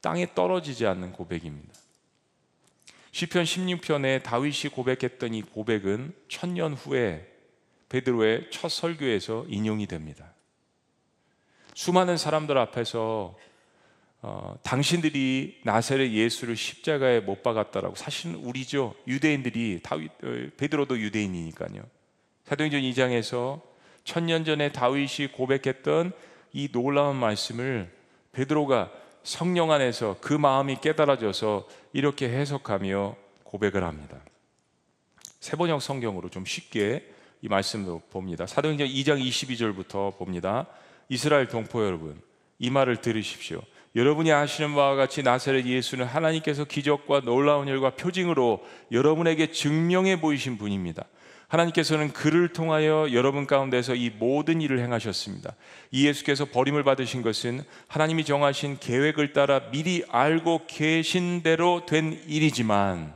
[0.00, 1.72] 땅에 떨어지지 않는 고백입니다.
[3.16, 7.26] 시편 16편에 다윗이 고백했던 이 고백은 천년 후에
[7.88, 10.34] 베드로의 첫 설교에서 인용이 됩니다.
[11.72, 13.34] 수많은 사람들 앞에서
[14.20, 21.84] 어, 당신들이 나사렛 예수를 십자가에 못 박았다라고 사실은 우리죠 유대인들이 다윗 어, 베드로도 유대인이니까요.
[22.44, 23.62] 사도행전 2장에서
[24.04, 26.12] 천년 전에 다윗이 고백했던
[26.52, 27.90] 이 놀라운 말씀을
[28.32, 28.92] 베드로가
[29.26, 34.18] 성령 안에서 그 마음이 깨달아져서 이렇게 해석하며 고백을 합니다.
[35.40, 37.12] 세번역 성경으로 좀 쉽게
[37.42, 38.46] 이 말씀을 봅니다.
[38.46, 40.68] 사도행전 2장 22절부터 봅니다.
[41.08, 42.22] 이스라엘 동포 여러분,
[42.60, 43.62] 이 말을 들으십시오.
[43.96, 51.04] 여러분이 아시는 바와 같이 나사렛 예수는 하나님께서 기적과 놀라운 일과 표징으로 여러분에게 증명해 보이신 분입니다.
[51.48, 55.54] 하나님께서는 그를 통하여 여러분 가운데서 이 모든 일을 행하셨습니다.
[55.90, 63.14] 이 예수께서 버림을 받으신 것은 하나님이 정하신 계획을 따라 미리 알고 계신 대로 된 일이지만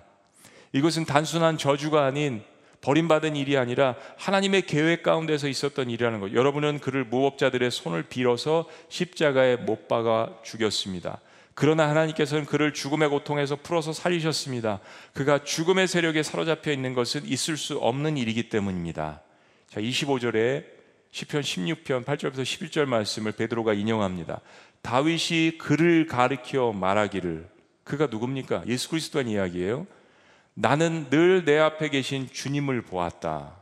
[0.72, 2.42] 이것은 단순한 저주가 아닌
[2.82, 6.32] 버림받은 일이 아니라 하나님의 계획 가운데서 있었던 일이라는 것.
[6.32, 11.20] 여러분은 그를 무법자들의 손을 빌어서 십자가에 못 박아 죽였습니다.
[11.60, 14.80] 그러나 하나님께서는 그를 죽음의 고통에서 풀어서 살리셨습니다.
[15.12, 19.20] 그가 죽음의 세력에 사로잡혀 있는 것은 있을 수 없는 일이기 때문입니다.
[19.68, 20.64] 자, 25절에
[21.10, 24.40] 시편 16편 8절부터 11절 말씀을 베드로가 인용합니다.
[24.80, 27.46] 다윗이 그를 가리켜 말하기를
[27.84, 28.62] 그가 누굽니까?
[28.66, 29.86] 예수 그리스도의 이야기예요.
[30.54, 33.54] 나는 늘 내 앞에 계신 주님을 보았다.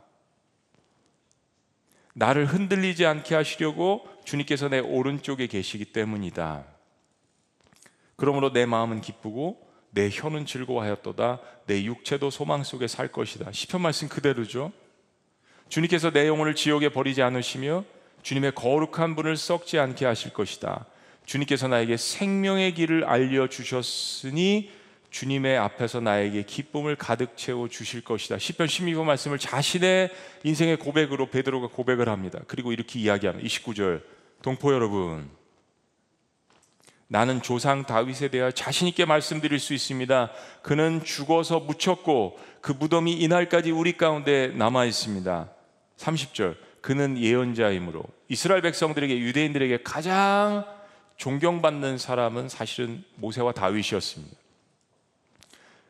[2.13, 6.78] 나를 흔들리지 않게 하시려고 주님께서 내 오른쪽에 계시기 때문이다.
[8.19, 11.39] 그러므로 내 마음은 기쁘고 내 혀는 즐거워하였도다.
[11.65, 13.51] 내 육체도 소망 속에 살 것이다.
[13.51, 14.71] 시편 말씀 그대로죠.
[15.69, 17.85] 주님께서 내 영혼을 지옥에 버리지 않으시며
[18.21, 20.85] 주님의 거룩한 분을 썩지 않게 하실 것이다.
[21.25, 24.71] 주님께서 나에게 생명의 길을 알려 주셨으니
[25.11, 28.37] 주님의 앞에서 나에게 기쁨을 가득 채워 주실 것이다.
[28.37, 30.11] 시편 12번 말씀을 자신의
[30.43, 32.39] 인생의 고백으로 베드로가 고백을 합니다.
[32.47, 33.47] 그리고 이렇게 이야기합니다.
[33.47, 34.03] 29절
[34.41, 35.29] 동포 여러분
[37.11, 40.31] 나는 조상 다윗에 대하여 자신 있게 말씀드릴 수 있습니다.
[40.61, 45.49] 그는 죽어서 묻혔고 그 무덤이 이날까지 우리 가운데 남아 있습니다.
[45.97, 46.55] 30절.
[46.81, 50.65] 그는 예언자이므로 이스라엘 백성들에게 유대인들에게 가장
[51.17, 54.37] 존경받는 사람은 사실은 모세와 다윗이었습니다.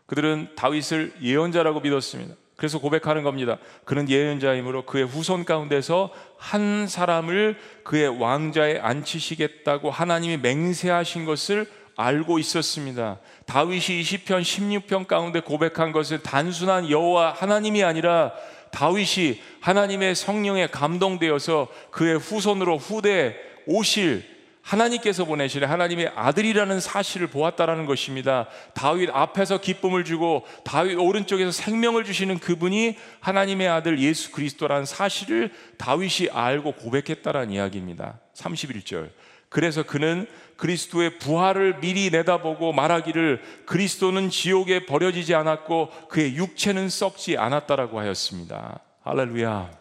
[0.05, 2.34] 그들은 다윗을 예언자라고 믿었습니다.
[2.60, 3.58] 그래서 고백하는 겁니다.
[3.86, 13.19] 그는 예언자이므로 그의 후손 가운데서 한 사람을 그의 왕자에 앉히시겠다고 하나님이 맹세하신 것을 알고 있었습니다.
[13.45, 18.34] 다윗이 20편 16편 가운데 고백한 것은 단순한 여호와 하나님이 아니라
[18.72, 28.48] 다윗이 하나님의 성령에 감동되어서 그의 후손으로 후대 오실 하나님께서 보내신 하나님의 아들이라는 사실을 보았다라는 것입니다.
[28.74, 36.30] 다윗 앞에서 기쁨을 주고 다윗 오른쪽에서 생명을 주시는 그분이 하나님의 아들 예수 그리스도라는 사실을 다윗이
[36.32, 38.19] 알고 고백했다라는 이야기입니다.
[38.36, 39.10] 31절.
[39.50, 48.00] 그래서 그는 그리스도의 부활을 미리 내다보고 말하기를 그리스도는 지옥에 버려지지 않았고 그의 육체는 썩지 않았다라고
[48.00, 48.80] 하였습니다.
[49.02, 49.72] 할렐루야.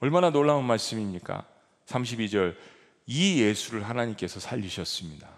[0.00, 1.44] 얼마나 놀라운 말씀입니까?
[1.86, 2.54] 32절.
[3.06, 5.28] 이 예수를 하나님께서 살리셨습니다.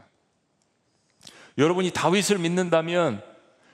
[1.58, 3.22] 여러분이 다윗을 믿는다면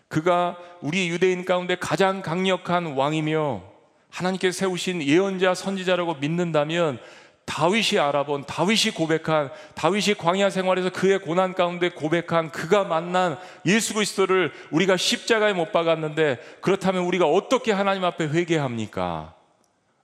[0.08, 3.62] 그가 우리 유대인 가운데 가장 강력한 왕이며
[4.10, 6.98] 하나님께서 세우신 예언자 선지자라고 믿는다면
[7.46, 14.52] 다윗이 알아본 다윗이 고백한 다윗이 광야 생활에서 그의 고난 가운데 고백한 그가 만난 예수 그리스도를
[14.70, 19.34] 우리가 십자가에 못 박았는데 그렇다면 우리가 어떻게 하나님 앞에 회개합니까?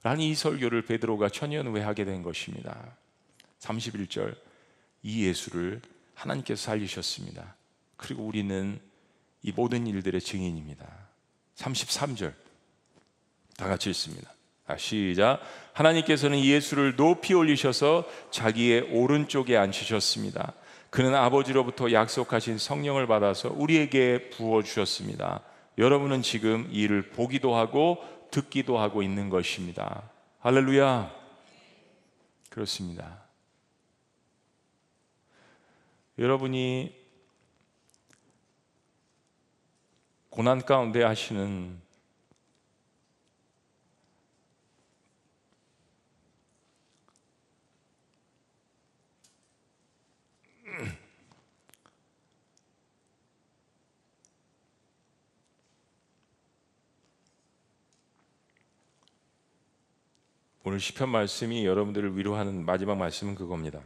[0.02, 2.76] 라는 이 설교를 베드로가 천년 후에 하게 된 것입니다.
[3.60, 4.36] 31절
[5.02, 5.80] 이 예수를
[6.14, 7.54] 하나님께서 살리셨습니다.
[7.96, 8.80] 그리고 우리는
[9.42, 10.86] 이 모든 일들의 증인입니다.
[11.56, 12.34] 33절
[13.56, 14.32] 다 같이 읽습니다.
[14.66, 15.40] 아, 시작.
[15.72, 20.54] 하나님께서는 예수를 높이 올리셔서 자기의 오른쪽에 앉히셨습니다.
[20.90, 25.42] 그는 아버지로부터 약속하신 성령을 받아서 우리에게 부어 주셨습니다.
[25.78, 27.98] 여러분은 지금 이를 보기도 하고
[28.30, 30.10] 듣기도 하고 있는 것입니다.
[30.40, 31.10] 할렐루야.
[32.48, 33.29] 그렇습니다.
[36.20, 36.94] 여러분이
[40.28, 41.80] 고난 가운데 하시는
[60.62, 63.80] 오늘 시편 말씀이 여러분들을 위로하는 마지막 말씀은 그겁니다.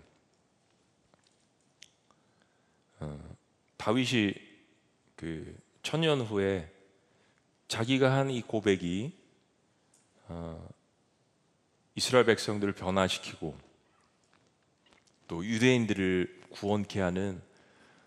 [3.04, 3.36] 어,
[3.76, 4.34] 다윗이
[5.16, 6.70] 그 천년 후에
[7.68, 9.12] 자기가 한 이 고백이
[10.28, 10.68] 어,
[11.94, 13.56] 이스라엘 백성들을 변화시키고
[15.28, 17.42] 또 유대인들을 구원케 하는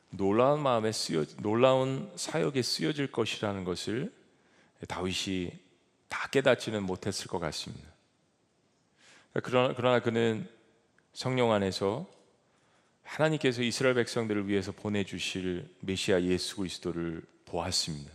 [0.09, 4.13] 놀라운 마음에 쓰여 놀라운 사역에 쓰여질 것이라는 것을
[4.87, 5.51] 다윗이
[6.07, 7.87] 다 깨닫지는 못했을 것 같습니다.
[9.43, 10.49] 그러나, 그러나 그는
[11.13, 12.07] 성령 안에서
[13.07, 18.11] 하나님께서 이스라엘 백성들을 위해서 보내주실 메시아 예수 그리스도를 보았습니다.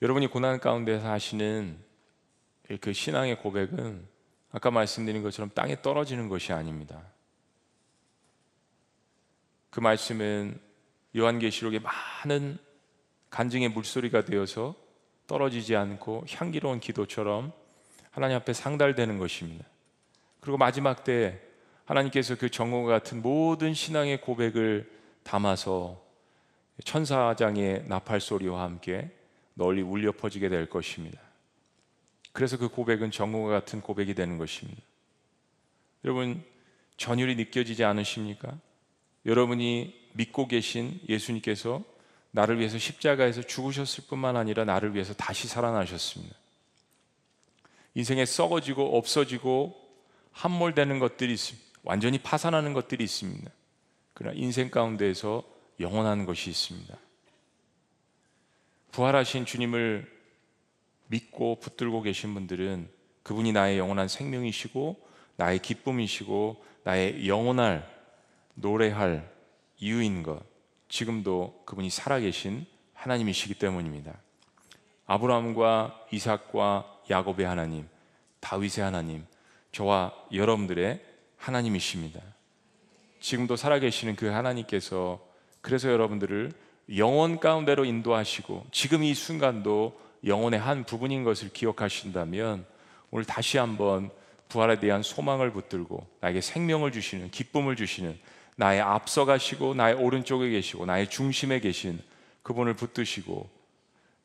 [0.00, 1.78] 여러분이 고난 가운데서 하시는
[2.80, 4.06] 그 신앙의 고백은
[4.52, 7.02] 아까 말씀드린 것처럼 땅에 떨어지는 것이 아닙니다.
[9.70, 10.60] 그 말씀은
[11.16, 12.58] 요한계시록의 많은
[13.30, 14.76] 간증의 물소리가 되어서
[15.26, 17.52] 떨어지지 않고 향기로운 기도처럼
[18.10, 19.66] 하나님 앞에 상달되는 것입니다.
[20.40, 21.40] 그리고 마지막 때
[21.84, 24.90] 하나님께서 그 정오와 같은 모든 신앙의 고백을
[25.22, 26.02] 담아서
[26.84, 29.10] 천사장의 나팔 소리와 함께
[29.54, 31.20] 널리 울려 퍼지게 될 것입니다.
[32.32, 34.82] 그래서 그 고백은 정오와 같은 고백이 되는 것입니다.
[36.04, 36.42] 여러분
[36.96, 38.58] 전율이 느껴지지 않으십니까?
[39.26, 41.82] 여러분이 믿고 계신 예수님께서
[42.30, 46.34] 나를 위해서 십자가에서 죽으셨을 뿐만 아니라 나를 위해서 다시 살아나셨습니다.
[47.94, 49.80] 인생에 썩어지고 없어지고
[50.32, 51.63] 함몰되는 것들이 있습니다.
[51.84, 53.50] 완전히 파산하는 것들이 있습니다.
[54.14, 55.44] 그러나 인생 가운데에서
[55.80, 56.96] 영원한 것이 있습니다.
[58.92, 60.10] 부활하신 주님을
[61.08, 62.88] 믿고 붙들고 계신 분들은
[63.22, 65.04] 그분이 나의 영원한 생명이시고
[65.36, 67.88] 나의 기쁨이시고 나의 영원할
[68.54, 69.30] 노래할
[69.78, 70.40] 이유인 것,
[70.88, 74.14] 지금도 그분이 살아계신 하나님이시기 때문입니다.
[75.06, 77.88] 아브라함과 이삭과 야곱의 하나님,
[78.40, 79.26] 다윗의 하나님,
[79.72, 81.13] 저와 여러분들의
[81.44, 82.20] 하나님이십니다.
[83.20, 85.20] 지금도 살아계시는 그 하나님께서
[85.60, 86.52] 그래서 여러분들을
[86.96, 92.64] 영원 가운데로 인도하시고 지금 이 순간도 영혼의 한 부분인 것을 기억하신다면
[93.10, 94.10] 오늘 다시 한번
[94.48, 98.18] 부활에 대한 소망을 붙들고 나에게 생명을 주시는 기쁨을 주시는
[98.56, 101.98] 나의 앞서가시고 나의 오른쪽에 계시고 나의 중심에 계신
[102.42, 103.48] 그분을 붙드시고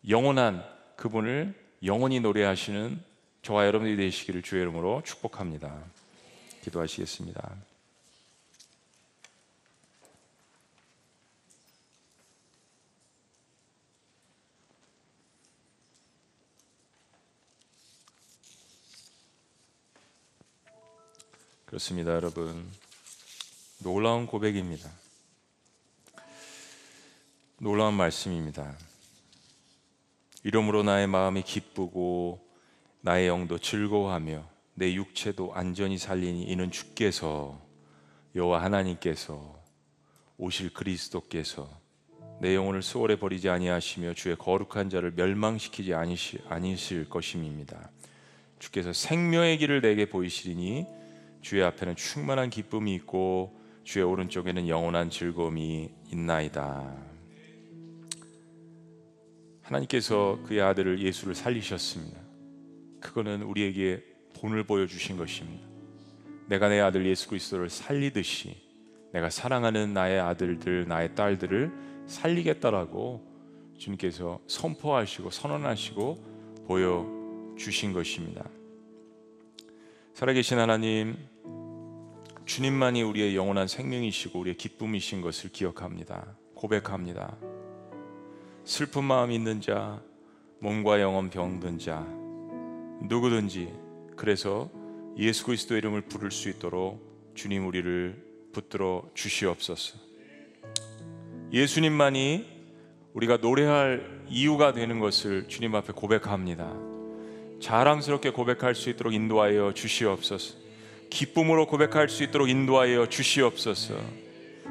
[0.08, 0.64] 영원한
[0.96, 1.54] 그분을
[1.84, 3.02] 영원히 노래하시는
[3.42, 5.74] 저와 여러분들이 되시기를 주의 이름으로 축복합니다.
[6.62, 7.56] 기도하시겠습니다.
[21.66, 22.68] 그렇습니다, 여러분.
[23.84, 24.90] 놀라운 고백입니다.
[27.60, 28.76] 놀라운 말씀입니다.
[30.44, 32.40] 이름으로 나의 마음이 기쁘고
[33.02, 37.60] 나의 영도 즐거워하며 내 육체도 안전히 살리니 이는 주께서
[38.34, 39.62] 여호와 하나님께서
[40.38, 41.70] 오실 그리스도께서
[42.40, 47.92] 내 영혼을 수월에 버리지 아니하시며 주의 거룩한 자를 멸망시키지 아니실 것임입니다.
[48.60, 50.86] 주께서 생명의 길을 내게 보이시리니
[51.42, 56.96] 주의 앞에는 충만한 기쁨이 있고 주의 오른쪽에는 영원한 즐거움이 있나이다.
[59.62, 62.18] 하나님께서 그의 아들을 예수를 살리셨습니다.
[63.02, 64.09] 그거는 우리에게
[64.40, 65.68] 본을 보여주신 것입니다.
[66.48, 68.56] 내가 내 아들 예수 그리스도를 살리듯이
[69.12, 71.72] 내가 사랑하는 나의 아들들, 나의 딸들을
[72.06, 73.28] 살리겠다라고
[73.78, 78.44] 주님께서 선포하시고 선언하시고 보여주신 것입니다.
[80.14, 81.18] 살아계신 하나님,
[82.46, 86.36] 주님만이 우리의 영원한 생명이시고 우리의 기쁨이신 것을 기억합니다.
[86.56, 87.38] 고백합니다.
[88.66, 90.02] 슬픈 마음 있는 자,
[90.60, 92.06] 몸과 영혼 병든 자,
[93.08, 93.72] 누구든지
[94.20, 94.70] 그래서
[95.18, 99.98] 예수 그리스도 이름을 부를 수 있도록 주님 우리를 붙들어 주시옵소서.
[101.54, 102.46] 예수님만이
[103.14, 106.70] 우리가 노래할 이유가 되는 것을 주님 앞에 고백합니다.
[107.62, 110.58] 자랑스럽게 고백할 수 있도록 인도하여 주시옵소서.
[111.10, 113.96] 기쁨으로 고백할 수 있도록 인도하여 주시옵소서.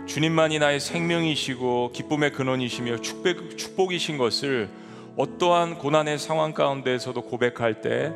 [0.05, 4.69] 주님만이 나의 생명이시고 기쁨의 근원이시며 축복, 축복이신 것을
[5.17, 8.12] 어떠한 고난의 상황 가운데에서도 고백할 때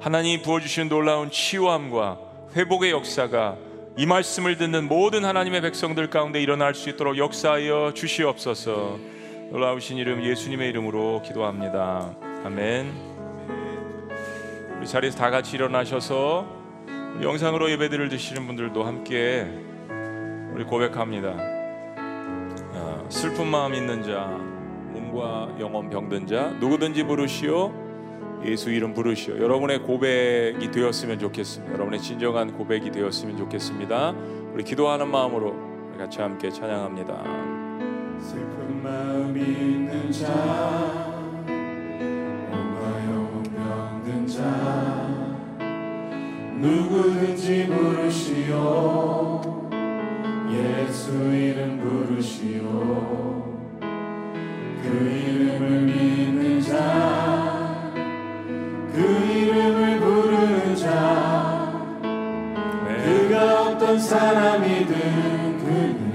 [0.00, 2.18] 하나님이 부어주시는 놀라운 치유함과
[2.54, 3.56] 회복의 역사가
[3.98, 8.98] 이 말씀을 듣는 모든 하나님의 백성들 가운데 일어날 수 있도록 역사하여 주시옵소서.
[9.50, 12.14] 놀라우신 이름 예수님의 이름으로 기도합니다.
[12.44, 12.92] 아멘.
[14.78, 16.46] 우리 자리에서 다 같이 일어나셔서
[17.22, 19.46] 영상으로 예배드릴 드시는 분들도 함께
[20.52, 21.34] 우리 고백합니다.
[22.74, 24.26] 아, 슬픈 마음 있는 자,
[24.92, 27.85] 몸과 영혼 병든 자, 누구든지 부르시오.
[28.46, 29.38] 예수 이름 부르시오.
[29.38, 31.74] 여러분의 고백이 되었으면 좋겠습니다.
[31.74, 34.14] 여러분의 진정한 고백이 되었으면 좋겠습니다.
[34.52, 35.54] 우리 기도하는 마음으로
[35.98, 37.22] 같이 함께 찬양합니다.
[38.20, 41.16] 슬픈 마음 있는 자,
[44.26, 45.06] 자
[46.58, 49.40] 누구든지 부르시오
[50.50, 53.46] 예수 이름 부르시오
[54.82, 57.65] 그 이름을 믿는 자,
[58.96, 61.70] 그 이름을 부르는 자,
[62.02, 63.04] 네.
[63.04, 66.06] 그가 어떤 사람이든 그는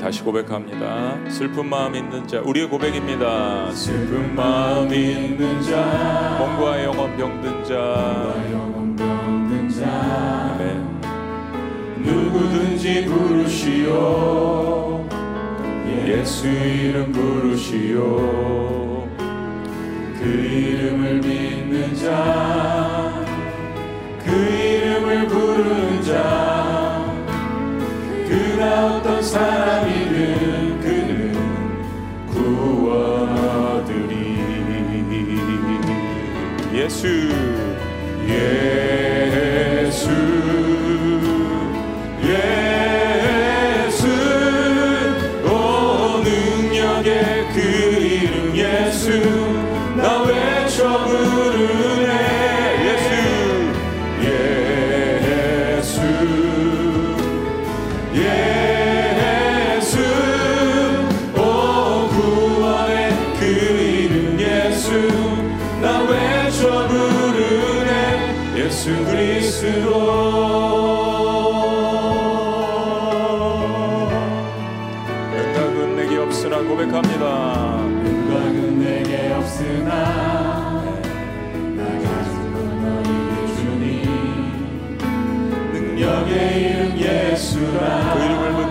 [0.00, 1.16] 다시 고백합니다.
[1.28, 3.72] 슬픈 마음 있는 자, 우리의 고백입니다.
[3.72, 7.74] 슬픈 마음 있는 자, 몸과 영혼 병든 자,
[8.52, 10.74] 영혼 병든 자, 네.
[11.98, 15.04] 누구든지 부르시오
[16.06, 18.81] 예수 이름 부르시오
[20.22, 23.24] 그 이름을 믿는 자,
[24.24, 27.12] 그 이름을 부르는 자,
[28.28, 31.34] 그가 어떤 사람이든 그는
[32.28, 34.12] 구원하리니
[36.72, 37.08] 예수,
[38.28, 39.11] 예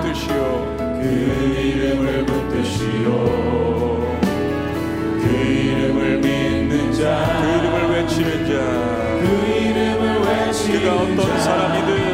[0.01, 0.75] 붙드시오.
[0.77, 3.05] 그 이름을 붙드시오.
[5.21, 8.51] 그 이름을 믿는 그자 이름을 외치는 자,
[9.19, 11.37] 그 이름을 외치는 그가 어떤 자.
[11.39, 12.10] 사람이든,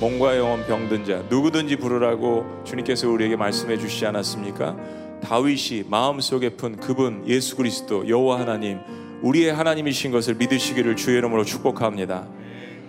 [0.00, 4.76] 몸과 영혼 병든 자, 누구든지 부르라고 주님께서 우리에게 말씀해 주시지 않았습니까?
[5.22, 8.80] 다윗이 마음속에 푼 그분 예수 그리스도 여호와 하나님,
[9.22, 12.26] 우리의 하나님이신 것을 믿으시기를 주의 이름으로 축복합니다.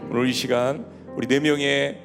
[0.10, 0.86] 오늘 이 시간
[1.16, 1.99] 우리 네 명의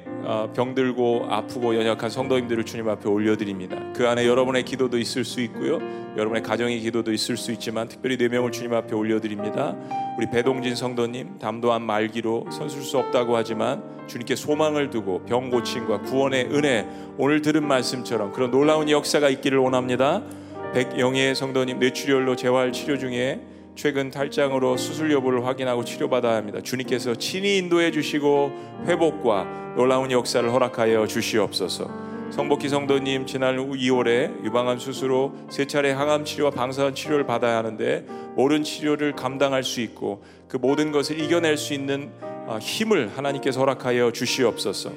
[0.53, 3.93] 병들고 아프고 연약한 성도님들을 주님 앞에 올려드립니다.
[3.93, 5.79] 그 안에 여러분의 기도도 있을 수 있고요.
[6.17, 9.75] 여러분의 가정의 기도도 있을 수 있지만 특별히 네 명을 주님 앞에 올려드립니다.
[10.17, 16.49] 우리 배동진 성도님 담도한 말기로 선술 수 없다고 하지만 주님께 소망을 두고 병 고침과 구원의
[16.51, 20.21] 은혜 오늘 들은 말씀처럼 그런 놀라운 역사가 있기를 원합니다.
[20.73, 23.41] 백영예 성도님 뇌출혈로 재활 치료 중에
[23.81, 26.61] 최근 탈장으로 수술 여부를 확인하고 치료받아야 합니다.
[26.61, 28.51] 주님께서 친히 인도해 주시고
[28.85, 31.89] 회복과 놀라운 역사를 허락하여 주시옵소서.
[32.29, 38.05] 성복희 성도님 지난 2월에 유방암 수술로 세 차례 항암 치료와 방사선 치료를 받아야 하는데
[38.35, 44.11] 모든 치료를 감당할 수 있고 그 모든 것을 이겨낼 수 있는 아, 힘을 하나님께서 허락하여
[44.11, 44.91] 주시옵소서.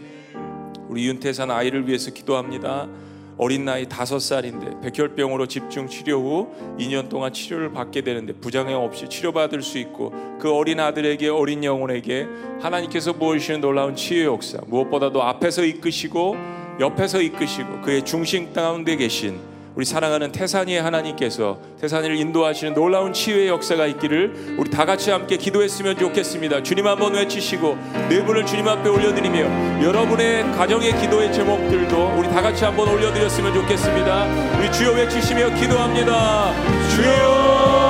[0.91, 2.89] 우리 윤태산 아이를 위해서 기도합니다.
[3.37, 9.09] 어린 나이 다섯 살인데 백혈병으로 집중 치료 후 2년 동안 치료를 받게 되는데 부작용 없이
[9.09, 12.27] 치료받을 수 있고 그 어린 아들에게 어린 영혼에게
[12.61, 16.37] 하나님께서 보여주시는 놀라운 치유 역사 무엇보다도 앞에서 이끄시고
[16.81, 23.87] 옆에서 이끄시고 그의 중심 가운데 계신 우리 사랑하는 태산이의 하나님께서 태산이를 인도하시는 놀라운 치유의 역사가
[23.87, 26.63] 있기를 우리 다 같이 함께 기도했으면 좋겠습니다.
[26.63, 27.77] 주님 한번 외치시고
[28.09, 34.59] 네 분을 주님 앞에 올려드리며 여러분의 가정의 기도의 제목들도 우리 다 같이 한번 올려드렸으면 좋겠습니다.
[34.59, 36.53] 우리 주여 외치시며 기도합니다.
[36.95, 37.84] 주여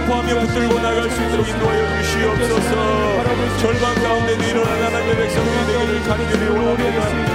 [0.00, 3.58] 선포하며 붙들고 나갈 수 있도록 인도하여 주시옵소서.
[3.58, 7.29] 절망 가운데도 일어난 하나님의 백성들이 되기를 간절히 원합니다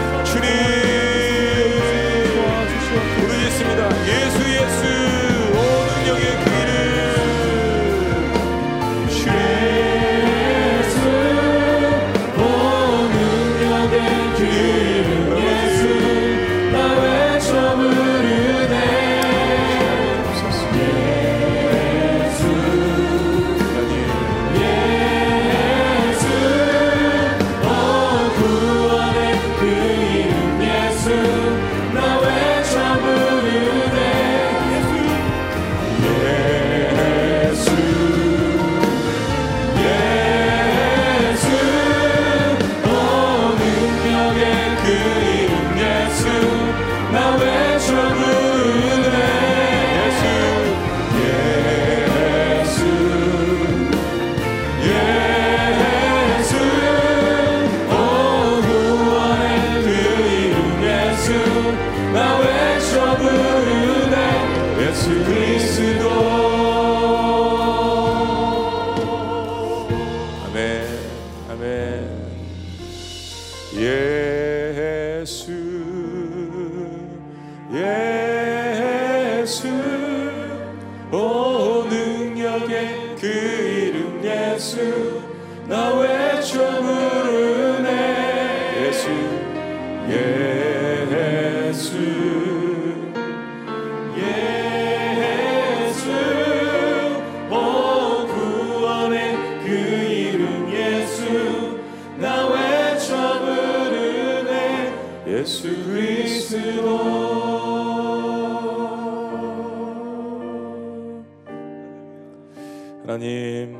[113.15, 113.77] 하나님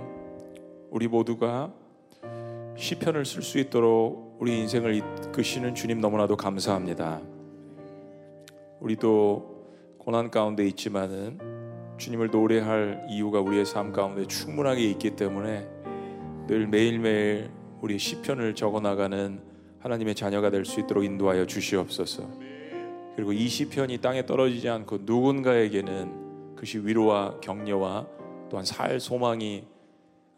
[0.91, 1.73] 우리 모두가
[2.77, 7.19] 시편을 쓸 수 있도록 우리 인생을 이끄시는 주님 너무나도 감사합니다.
[8.79, 11.37] 우리도 고난 가운데 있지만은
[11.97, 15.67] 주님을 노래할 이유가 우리의 삶 가운데 충분하게 있기 때문에
[16.47, 17.49] 늘 매일매일
[17.81, 19.41] 우리 시편을 적어 나가는
[19.79, 22.23] 하나님의 자녀가 될 수 있도록 인도하여 주시옵소서.
[23.17, 28.15] 그리고 이 시편이 땅에 떨어지지 않고 누군가에게는 그것이 위로와 격려와
[28.49, 29.65] 또한 살 소망이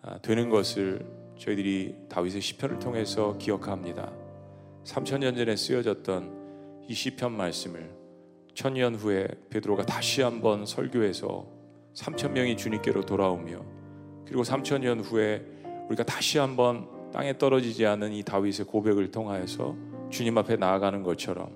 [0.01, 1.05] 아, 되는 것을
[1.37, 4.11] 저희들이 다윗의 시편을 통해서 기억합니다.
[4.83, 7.93] 3천 년 전에 쓰여졌던 이 시편 말씀을
[8.53, 11.45] 천년 후에 베드로가 다시 한번 설교해서
[11.93, 13.63] 3천 명이 주님께로 돌아오며
[14.25, 15.45] 그리고 3천 년 후에
[15.89, 19.75] 우리가 다시 한번 땅에 떨어지지 않은 이 다윗의 고백을 통하여서
[20.09, 21.55] 주님 앞에 나아가는 것처럼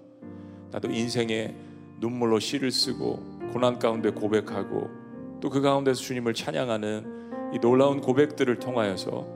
[0.71, 1.55] 나도 인생에
[1.99, 5.00] 눈물로 시를 쓰고 고난 가운데 고백하고
[5.41, 9.27] 또 그 가운데서 주님을 찬양하는 이 놀라운 고백들을 통하여서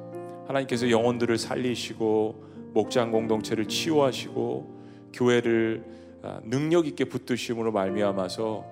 [0.47, 5.83] 하나님께서 영혼들을 살리시고 목장 공동체를 치유하시고 교회를
[6.23, 8.65] 아, 능력 있게 붙드심으로 말미암아서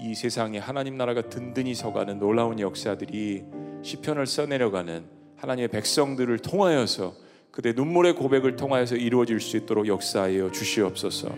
[0.00, 3.44] 이 세상에 하나님 나라가 든든히 서가는 놀라운 역사들이
[3.82, 5.04] 시편을 써내려가는
[5.36, 7.14] 하나님의 백성들을 통하여서
[7.50, 11.28] 그대 눈물의 고백을 통하여서 이루어질 수 있도록 역사하여 주시옵소서.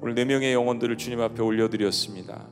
[0.00, 2.46] 오늘 네 명의 영혼들을 주님 앞에 올려드렸습니다.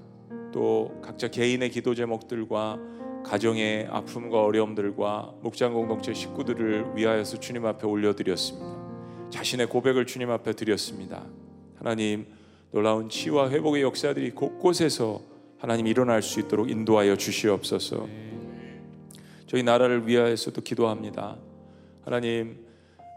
[0.54, 2.78] 또 각자 개인의 기도 제목들과
[3.24, 9.30] 가정의 아픔과 어려움들과 목장 공동체 식구들을 위하여서 주님 앞에 올려드렸습니다.
[9.30, 11.24] 자신의 고백을 주님 앞에 드렸습니다.
[11.76, 12.26] 하나님
[12.70, 15.22] 놀라운 치유와 회복의 역사들이 곳곳에서
[15.58, 18.06] 하나님 일어날 수 있도록 인도하여 주시옵소서.
[19.48, 21.36] 저희 나라를 위하여서도 기도합니다.
[22.04, 22.64] 하나님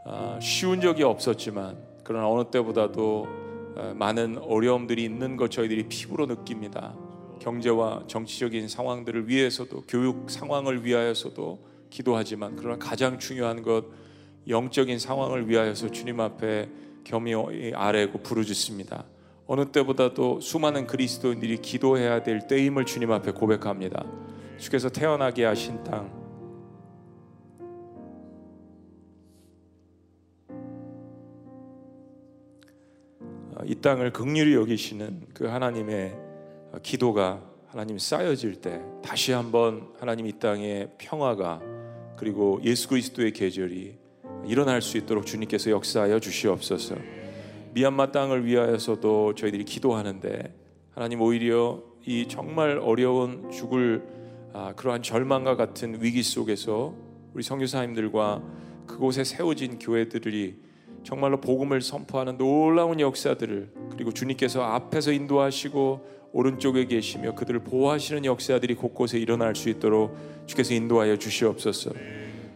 [0.06, 3.28] 아, 쉬운 적이 없었지만 그러나 어느 때보다도
[3.76, 6.96] 아, 많은 어려움들이 있는 것 저희들이 피부로 느낍니다.
[7.48, 13.86] 경제와 정치적인 상황들을 위해서도 교육 상황을 위하여서도 기도하지만 그러나 가장 중요한 것
[14.50, 16.68] 영적인 상황을 위하여서 주님 앞에
[17.06, 17.34] 겸이
[17.74, 19.06] 아래고 부르짖습니다.
[19.45, 24.06] 어느 때보다도 수많은 그리스도인들이 기도해야 될 때임을 주님 앞에 고백합니다.
[24.58, 26.12] 주께서 태어나게 하신 땅,
[33.56, 36.27] 어, 이 땅을 극률히 여기시는 그 하나님의
[36.84, 41.62] 기도가 하나님 쌓여질 때 다시 한번 하나님 이 땅의 평화가
[42.18, 43.98] 그리고 예수 그리스도의 계절이
[44.46, 46.96] 일어날 수 있도록 주님께서 역사하여 주시옵소서.
[47.74, 50.56] 미얀마 땅을 위하여서도 저희들이 기도하는데
[50.92, 54.04] 하나님 오히려 이 정말 어려운 죽을
[54.54, 56.96] 아, 그러한 절망과 같은 위기 속에서
[57.34, 58.42] 우리 성교사님들과
[58.88, 60.56] 그곳에 세워진 교회들이
[61.04, 69.18] 정말로 복음을 선포하는 놀라운 역사들을 그리고 주님께서 앞에서 인도하시고 오른쪽에 계시며 그들을 보호하시는 역사들이 곳곳에
[69.20, 70.16] 일어날 수 있도록
[70.46, 71.92] 주께서 인도하여 주시옵소서.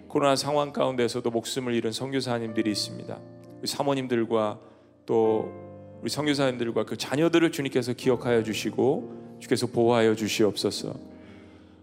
[0.07, 3.17] 코로나 상황 가운데서도 목숨을 잃은 선교사님들이 있습니다.
[3.59, 4.59] 우리 사모님들과
[5.05, 10.93] 또 우리 선교사님들과 그 자녀들을 주님께서 기억하여 주시고 주께서 보호하여 주시옵소서.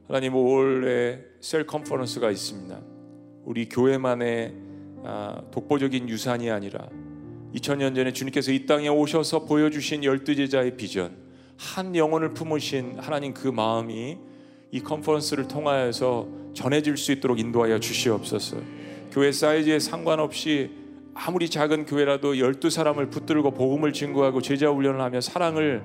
[0.06, 2.80] 하나님 올해 셀 컨퍼런스가 있습니다.
[3.44, 4.54] 우리 교회만의
[5.04, 6.88] 아, 독보적인 유산이 아니라
[7.54, 11.16] 2000년 전에 주님께서 이 땅에 오셔서 보여주신 열두 제자의 비전,
[11.58, 14.16] 한 영혼을 품으신 하나님 그 마음이
[14.70, 18.58] 이 컨퍼런스를 통하여서 전해질 수 있도록 인도하여 주시옵소서.
[19.10, 20.70] 교회 사이즈에 상관없이
[21.14, 25.82] 아무리 작은 교회라도 열두 사람을 붙들고 복음을 증거하고 제자 훈련을 하며 사랑을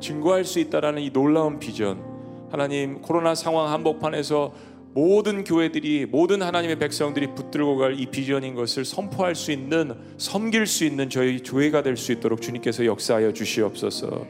[0.00, 2.02] 증거할 수 있다라는 이 놀라운 비전.
[2.50, 4.54] 하나님 코로나 상황 한복판에서
[4.94, 10.84] 모든 교회들이 모든 하나님의 백성들이 붙들고 갈 이 비전인 것을 선포할 수 있는 섬길 수
[10.84, 14.24] 있는 저희 교회가 될 수 있도록 주님께서 역사하여 주시옵소서.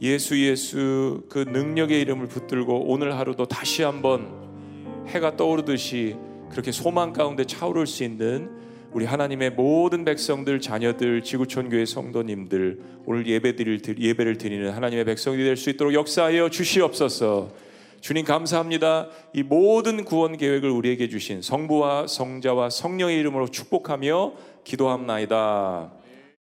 [0.00, 4.28] 예수 예수 그 능력의 이름을 붙들고 오늘 하루도 다시 한번
[5.08, 6.16] 해가 떠오르듯이
[6.50, 8.50] 그렇게 소망 가운데 차오를 수 있는
[8.92, 15.56] 우리 하나님의 모든 백성들, 자녀들, 지구촌 교회 성도님들 오늘 예배드릴 예배를 드리는 하나님의 백성이 될
[15.56, 17.50] 수 있도록 역사하여 주시옵소서.
[18.00, 19.08] 주님 감사합니다.
[19.34, 24.32] 이 모든 구원 계획을 우리에게 주신 성부와 성자와 성령의 이름으로 축복하며
[24.62, 25.97] 기도합나이다.